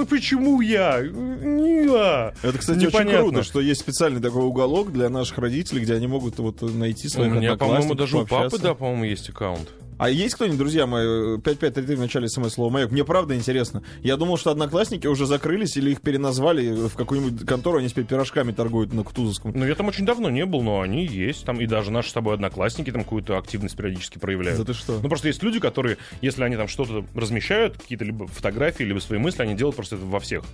Почему 0.09 0.59
я? 0.59 0.97
Я. 0.99 2.33
Это, 2.43 2.57
кстати, 2.57 2.79
Непонятно. 2.79 3.19
очень 3.19 3.29
круто, 3.31 3.43
что 3.43 3.61
есть 3.61 3.79
специальный 3.79 4.21
такой 4.21 4.43
уголок 4.43 4.91
для 4.91 5.09
наших 5.09 5.37
родителей, 5.37 5.81
где 5.81 5.93
они 5.93 6.07
могут 6.07 6.39
вот 6.39 6.61
найти 6.61 7.07
У 7.07 7.09
своих 7.09 7.31
меня, 7.33 7.55
по-моему, 7.55 7.95
даже 7.95 8.17
у 8.17 8.25
папы, 8.25 8.57
да, 8.59 8.73
по-моему, 8.73 9.05
есть 9.05 9.29
аккаунт. 9.29 9.69
А 9.99 10.09
есть 10.09 10.35
кто-нибудь, 10.35 10.57
друзья 10.57 10.87
мои, 10.87 11.37
5533 11.39 11.95
в 11.97 11.99
начале 11.99 12.29
смс-слова 12.29 12.71
«Маяк»? 12.71 12.89
Мне 12.91 13.03
правда 13.03 13.35
интересно. 13.35 13.83
Я 14.01 14.15
думал, 14.15 14.37
что 14.37 14.49
одноклассники 14.49 15.07
уже 15.07 15.25
закрылись 15.25 15.75
или 15.75 15.91
их 15.91 15.99
переназвали 15.99 16.87
в 16.87 16.95
какую-нибудь 16.95 17.45
контору, 17.45 17.79
они 17.79 17.89
теперь 17.89 18.05
пирожками 18.05 18.53
торгуют 18.53 18.93
на 18.93 19.03
Кутузовском. 19.03 19.51
Ну, 19.53 19.65
я 19.65 19.75
там 19.75 19.89
очень 19.89 20.05
давно 20.05 20.29
не 20.29 20.45
был, 20.45 20.61
но 20.61 20.79
они 20.79 21.05
есть. 21.05 21.43
Там, 21.43 21.59
и 21.59 21.65
даже 21.65 21.91
наши 21.91 22.11
с 22.11 22.13
тобой 22.13 22.35
одноклассники 22.35 22.89
там 22.93 23.03
какую-то 23.03 23.37
активность 23.37 23.75
периодически 23.75 24.19
проявляют. 24.19 24.57
Да 24.57 24.63
ты 24.63 24.73
что? 24.73 25.01
Ну, 25.03 25.09
просто 25.09 25.27
есть 25.27 25.43
люди, 25.43 25.59
которые, 25.59 25.97
если 26.21 26.43
они 26.43 26.55
там 26.55 26.69
что-то 26.69 27.05
размещают, 27.13 27.77
какие-то 27.77 28.05
либо 28.05 28.25
фотографии, 28.25 28.83
либо 28.83 28.99
свои 28.99 29.19
мысли, 29.19 29.41
они 29.41 29.53
делают 29.53 29.75
просто 29.75 29.97
это 29.97 30.05
во 30.05 30.21
всех 30.21 30.45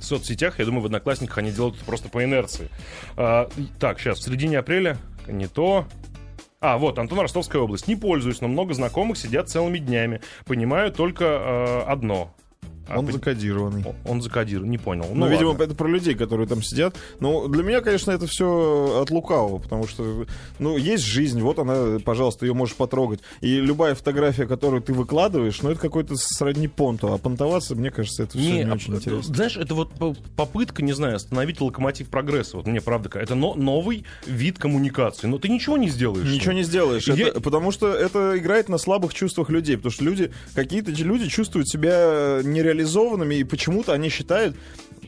соцсетях. 0.00 0.58
Я 0.58 0.64
думаю, 0.64 0.82
в 0.82 0.86
Одноклассниках 0.86 1.38
они 1.38 1.52
делают 1.52 1.76
это 1.76 1.84
просто 1.84 2.08
по 2.08 2.24
инерции. 2.24 2.68
А, 3.16 3.48
так, 3.78 4.00
сейчас, 4.00 4.18
в 4.18 4.24
середине 4.24 4.58
апреля, 4.58 4.98
не 5.28 5.46
то... 5.46 5.86
А, 6.60 6.76
вот, 6.76 6.98
Антон, 6.98 7.20
Ростовская 7.20 7.62
область. 7.62 7.86
Не 7.86 7.94
пользуюсь, 7.94 8.40
но 8.40 8.48
много 8.48 8.74
знакомых 8.74 9.16
сидят 9.16 9.48
целыми 9.48 9.78
днями. 9.78 10.20
Понимаю 10.44 10.92
только 10.92 11.24
э, 11.24 11.80
одно. 11.86 12.34
А, 12.88 12.98
Он 12.98 13.06
по- 13.06 13.12
закодированный. 13.12 13.84
он 14.04 14.22
закодирован, 14.22 14.70
не 14.70 14.78
понял. 14.78 15.06
Ну, 15.14 15.28
видимо, 15.28 15.48
ладно. 15.50 15.62
это 15.64 15.74
про 15.74 15.88
людей, 15.88 16.14
которые 16.14 16.46
там 16.48 16.62
сидят. 16.62 16.96
Ну, 17.20 17.48
для 17.48 17.62
меня, 17.62 17.80
конечно, 17.80 18.10
это 18.10 18.26
все 18.26 19.00
от 19.02 19.10
лукавого, 19.10 19.58
потому 19.58 19.86
что, 19.86 20.26
ну, 20.58 20.76
есть 20.76 21.04
жизнь, 21.04 21.40
вот 21.40 21.58
она, 21.58 21.98
пожалуйста, 22.00 22.46
ее 22.46 22.54
можешь 22.54 22.74
потрогать. 22.76 23.20
И 23.40 23.60
любая 23.60 23.94
фотография, 23.94 24.46
которую 24.46 24.82
ты 24.82 24.92
выкладываешь, 24.92 25.60
ну, 25.62 25.70
это 25.70 25.80
какой-то 25.80 26.14
сродни 26.16 26.68
понту. 26.68 27.12
А 27.12 27.18
понтоваться, 27.18 27.74
мне 27.74 27.90
кажется, 27.90 28.24
это 28.24 28.38
все 28.38 28.50
не, 28.52 28.62
а, 28.62 28.74
очень 28.74 28.94
э, 28.94 28.96
интересно. 28.96 29.34
Знаешь, 29.34 29.56
это 29.56 29.74
вот 29.74 29.92
по- 29.92 30.14
попытка, 30.36 30.82
не 30.82 30.92
знаю, 30.92 31.16
остановить 31.16 31.60
локомотив 31.60 32.08
прогресса. 32.08 32.56
Вот 32.56 32.66
мне 32.66 32.80
правда, 32.80 33.10
это 33.18 33.34
но- 33.34 33.54
новый 33.54 34.04
вид 34.26 34.58
коммуникации. 34.58 35.26
Но 35.26 35.38
ты 35.38 35.48
ничего 35.48 35.76
не 35.76 35.88
сделаешь. 35.88 36.26
Ничего 36.30 36.52
не 36.52 36.62
сделаешь, 36.62 37.06
Я- 37.08 37.28
это- 37.28 37.40
потому 37.40 37.70
что 37.70 37.92
это 37.92 38.38
играет 38.38 38.68
на 38.68 38.78
слабых 38.78 39.12
чувствах 39.14 39.50
людей, 39.50 39.76
потому 39.76 39.92
что 39.92 40.04
люди, 40.04 40.30
какие-то 40.54 40.90
люди 40.90 41.28
чувствуют 41.28 41.68
себя 41.68 42.40
нереализованными, 42.42 42.77
и 43.40 43.44
почему-то 43.44 43.92
они 43.92 44.08
считают, 44.08 44.56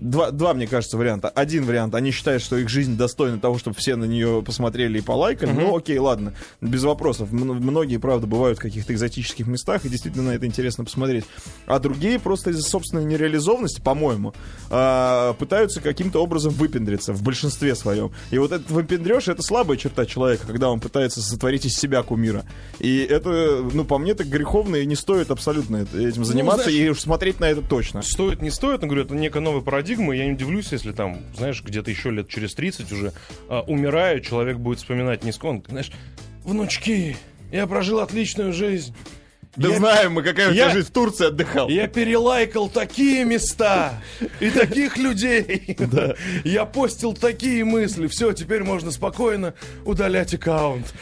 два, 0.00 0.30
два, 0.30 0.54
мне 0.54 0.66
кажется, 0.66 0.96
варианта. 0.96 1.28
Один 1.28 1.64
вариант, 1.64 1.94
они 1.94 2.10
считают, 2.10 2.42
что 2.42 2.56
их 2.56 2.68
жизнь 2.68 2.96
достойна 2.96 3.38
того, 3.38 3.58
чтобы 3.58 3.76
все 3.76 3.96
на 3.96 4.04
нее 4.04 4.42
посмотрели 4.44 4.98
и 4.98 5.00
полайкали. 5.02 5.52
Ну, 5.52 5.76
окей, 5.76 5.98
ладно, 5.98 6.32
без 6.60 6.82
вопросов. 6.84 7.32
Многие, 7.32 7.98
правда, 7.98 8.26
бывают 8.26 8.58
в 8.58 8.62
каких-то 8.62 8.92
экзотических 8.92 9.46
местах, 9.46 9.84
и 9.84 9.88
действительно 9.88 10.30
на 10.30 10.34
это 10.34 10.46
интересно 10.46 10.84
посмотреть. 10.84 11.24
А 11.66 11.78
другие 11.78 12.18
просто 12.18 12.50
из-за 12.50 12.62
собственной 12.62 13.04
нереализованности, 13.04 13.80
по-моему, 13.80 14.34
а, 14.70 15.34
пытаются 15.34 15.80
каким-то 15.80 16.22
образом 16.22 16.52
выпендриться 16.52 17.12
в 17.12 17.22
большинстве 17.22 17.74
своем. 17.74 18.12
И 18.30 18.38
вот 18.38 18.52
этот 18.52 18.70
выпендреж— 18.70 19.28
это 19.28 19.42
слабая 19.42 19.76
черта 19.76 20.06
человека, 20.06 20.46
когда 20.46 20.70
он 20.70 20.80
пытается 20.80 21.20
сотворить 21.20 21.66
из 21.66 21.74
себя 21.76 22.02
кумира. 22.02 22.44
И 22.78 22.98
это, 22.98 23.62
ну, 23.72 23.84
по 23.84 23.98
мне, 23.98 24.14
так 24.14 24.28
греховно 24.28 24.76
и 24.76 24.86
не 24.86 24.96
стоит 24.96 25.30
абсолютно 25.30 25.86
этим 25.94 26.24
заниматься, 26.24 26.64
знаешь- 26.70 26.78
и 26.80 26.90
уж 26.90 27.00
смотреть 27.00 27.40
на 27.40 27.46
это 27.50 27.62
точно. 27.62 28.02
Стоит, 28.02 28.40
не 28.42 28.50
стоит, 28.50 28.80
но 28.82 28.86
говорю, 28.86 29.04
это 29.04 29.14
некая 29.14 29.40
новая 29.40 29.60
парадигма. 29.60 29.89
И 29.98 30.18
Я 30.18 30.26
не 30.26 30.33
удивлюсь, 30.33 30.72
если 30.72 30.92
там, 30.92 31.18
знаешь, 31.37 31.62
где-то 31.62 31.90
еще 31.90 32.11
лет 32.11 32.29
через 32.29 32.55
30 32.55 32.92
уже, 32.92 33.12
а, 33.48 33.62
умирая, 33.62 34.20
человек 34.20 34.59
будет 34.59 34.79
вспоминать 34.79 35.24
не 35.24 35.33
скон, 35.33 35.64
знаешь, 35.68 35.90
внучки, 36.44 37.16
я 37.50 37.66
прожил 37.66 38.00
отличную 38.00 38.53
жизнь. 38.53 38.94
Да 39.56 39.68
Я- 39.68 39.76
знаем 39.78 40.12
мы, 40.12 40.22
какая 40.22 40.50
у 40.50 40.52
тебя 40.52 40.66
я- 40.66 40.70
жизнь 40.70 40.86
в 40.86 40.90
Турции 40.92 41.26
отдыхал. 41.26 41.68
Я 41.68 41.88
перелайкал 41.88 42.68
такие 42.68 43.24
места 43.24 44.00
и 44.38 44.48
таких 44.48 44.96
людей. 44.96 45.76
Я 46.44 46.64
постил 46.66 47.14
такие 47.14 47.64
мысли. 47.64 48.06
Все, 48.06 48.32
теперь 48.32 48.62
можно 48.62 48.92
спокойно 48.92 49.54
удалять 49.84 50.32
аккаунт. 50.34 50.94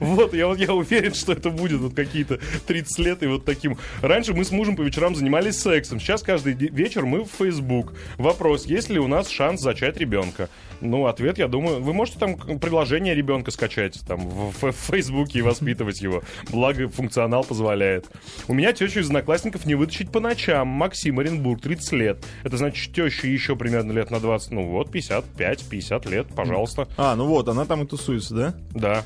Вот, 0.00 0.34
я, 0.34 0.52
я 0.54 0.72
уверен, 0.74 1.14
что 1.14 1.32
это 1.32 1.50
будет 1.50 1.80
вот 1.80 1.94
какие-то 1.94 2.40
30 2.66 2.98
лет 2.98 3.22
и 3.22 3.26
вот 3.26 3.44
таким. 3.44 3.78
Раньше 4.02 4.34
мы 4.34 4.44
с 4.44 4.50
мужем 4.50 4.74
по 4.76 4.82
вечерам 4.82 5.14
занимались 5.14 5.60
сексом. 5.60 6.00
Сейчас 6.00 6.22
каждый 6.22 6.54
вечер 6.54 7.06
мы 7.06 7.24
в 7.24 7.30
Facebook. 7.38 7.94
Вопрос, 8.18 8.66
есть 8.66 8.90
ли 8.90 8.98
у 8.98 9.06
нас 9.06 9.28
шанс 9.28 9.60
зачать 9.60 9.96
ребенка? 9.98 10.48
Ну, 10.82 11.06
ответ, 11.06 11.38
я 11.38 11.46
думаю, 11.46 11.80
вы 11.80 11.92
можете 11.92 12.18
там 12.18 12.36
приложение 12.36 13.14
ребенка 13.14 13.52
скачать 13.52 14.00
там 14.06 14.28
в 14.28 14.72
Фейсбуке 14.72 15.38
и 15.38 15.42
воспитывать 15.42 16.00
его. 16.00 16.22
Благо, 16.50 16.88
функционал 16.88 17.44
позволяет. 17.44 18.10
У 18.48 18.54
меня 18.54 18.72
тещу 18.72 19.00
из 19.00 19.06
одноклассников 19.06 19.64
не 19.64 19.76
вытащить 19.76 20.10
по 20.10 20.18
ночам. 20.18 20.66
Максим 20.66 21.20
Оренбург, 21.20 21.62
30 21.62 21.92
лет. 21.92 22.24
Это 22.42 22.56
значит, 22.56 22.92
теща 22.92 23.28
еще 23.28 23.54
примерно 23.54 23.92
лет 23.92 24.10
на 24.10 24.18
20. 24.18 24.50
Ну 24.50 24.68
вот, 24.68 24.92
55-50 24.92 26.10
лет, 26.10 26.26
пожалуйста. 26.34 26.88
А, 26.96 27.14
ну 27.14 27.26
вот, 27.26 27.48
она 27.48 27.64
там 27.64 27.84
и 27.84 27.86
тусуется, 27.86 28.34
да? 28.34 28.54
Да. 28.72 29.04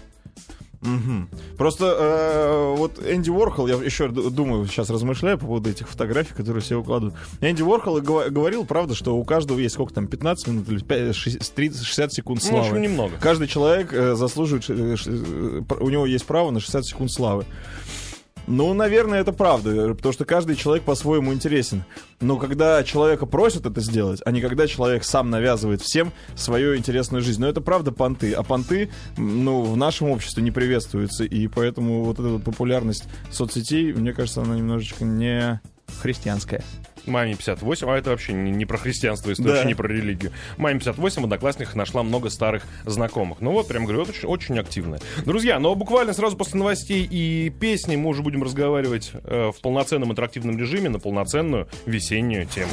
Мгм. 0.83 1.29
Просто 1.57 1.97
э, 1.99 2.75
вот 2.77 2.99
Энди 3.05 3.31
Уорхол, 3.31 3.67
я 3.67 3.75
еще 3.77 4.09
думаю, 4.09 4.67
сейчас 4.67 4.91
размышляю 4.91 5.39
по 5.39 5.47
поводу 5.47 5.71
этих 5.71 5.89
фотографий, 5.89 6.35
которые 6.35 6.63
все 6.63 6.77
укладывают. 6.79 7.15
Энди 7.41 7.63
Уорхол 7.63 8.01
говорил, 8.01 8.65
правда, 8.65 8.95
что 8.95 9.17
у 9.17 9.25
каждого 9.25 9.59
есть 9.59 9.75
сколько 9.75 9.95
там, 9.95 10.07
15 10.07 10.47
минут 10.49 10.69
или 10.69 10.79
5, 10.83 11.17
30, 11.55 11.83
60 11.85 12.13
секунд 12.13 12.41
Ну, 12.43 12.47
в 12.47 12.51
славы. 12.51 12.67
общем, 12.69 12.83
немного. 12.83 13.13
Каждый 13.21 13.49
человек 13.49 13.93
э, 13.93 14.15
заслуживает, 14.15 14.65
э, 14.69 15.63
пр- 15.69 15.83
у 15.83 15.89
него 15.91 16.07
есть 16.07 16.25
право 16.27 16.51
на 16.51 16.61
60 16.61 16.85
секунд 16.85 17.11
славы. 17.11 17.47
Ну, 18.47 18.73
наверное, 18.75 19.21
это 19.21 19.33
правда, 19.33 19.95
потому 19.95 20.13
что 20.13 20.25
каждый 20.25 20.55
человек 20.57 20.85
по-своему 20.85 21.35
интересен. 21.35 21.85
Но 22.21 22.37
когда 22.37 22.83
человека 22.85 23.27
просят 23.27 23.67
это 23.67 23.81
сделать, 23.81 24.21
а 24.25 24.31
не 24.31 24.41
когда 24.41 24.67
человек 24.67 25.05
сам 25.05 25.31
навязывает 25.31 25.83
всем 25.83 26.13
свою 26.37 26.77
интересную 26.77 27.23
жизнь. 27.23 27.41
Но 27.41 27.49
это 27.49 27.61
правда 27.61 27.93
понты. 27.93 28.33
А 28.33 28.43
понты, 28.43 28.91
ну, 29.17 29.63
в 29.63 29.77
нашем 29.77 30.11
обществе 30.11 30.43
не 30.43 30.53
приветствуются. 30.53 31.25
И 31.25 31.49
поэтому 31.49 32.05
вот 32.05 32.21
эта 32.21 32.39
популярность 32.39 33.05
соцсетей, 33.31 33.93
мне 33.93 34.13
кажется, 34.13 34.43
она 34.43 34.57
немножечко 34.57 35.05
не 35.05 35.61
христианская. 36.01 36.63
Маме 37.07 37.35
58, 37.37 37.89
а 37.89 37.97
это 37.97 38.11
вообще 38.11 38.33
не, 38.33 38.51
не 38.51 38.67
про 38.67 38.79
христианство, 38.79 39.31
это 39.31 39.41
Да. 39.43 39.51
вообще 39.51 39.67
не 39.69 39.75
про 39.75 39.87
религию. 39.87 40.33
Маме 40.57 40.81
58 40.81 41.21
в 41.23 41.25
Одноклассниках 41.25 41.77
нашла 41.77 42.03
много 42.03 42.31
старых 42.31 42.65
знакомых. 42.85 43.41
Ну 43.41 43.53
вот, 43.53 43.69
прям 43.69 43.85
говорю, 43.85 44.01
вот 44.01 44.09
очень, 44.11 44.29
очень 44.29 44.59
активная. 44.59 45.01
Друзья, 45.25 45.59
но 45.61 45.75
буквально 45.77 46.13
сразу 46.15 46.37
после 46.37 46.59
новостей 46.59 47.07
и 47.09 47.51
песни 47.51 47.95
мы 47.95 48.09
уже 48.09 48.23
будем 48.23 48.43
разговаривать 48.43 49.13
э, 49.13 49.53
в 49.57 49.61
полноценном 49.61 50.11
интерактивном 50.11 50.59
режиме 50.59 50.89
на 50.89 50.99
полноценную 50.99 51.69
весеннюю 51.87 52.47
тему. 52.47 52.73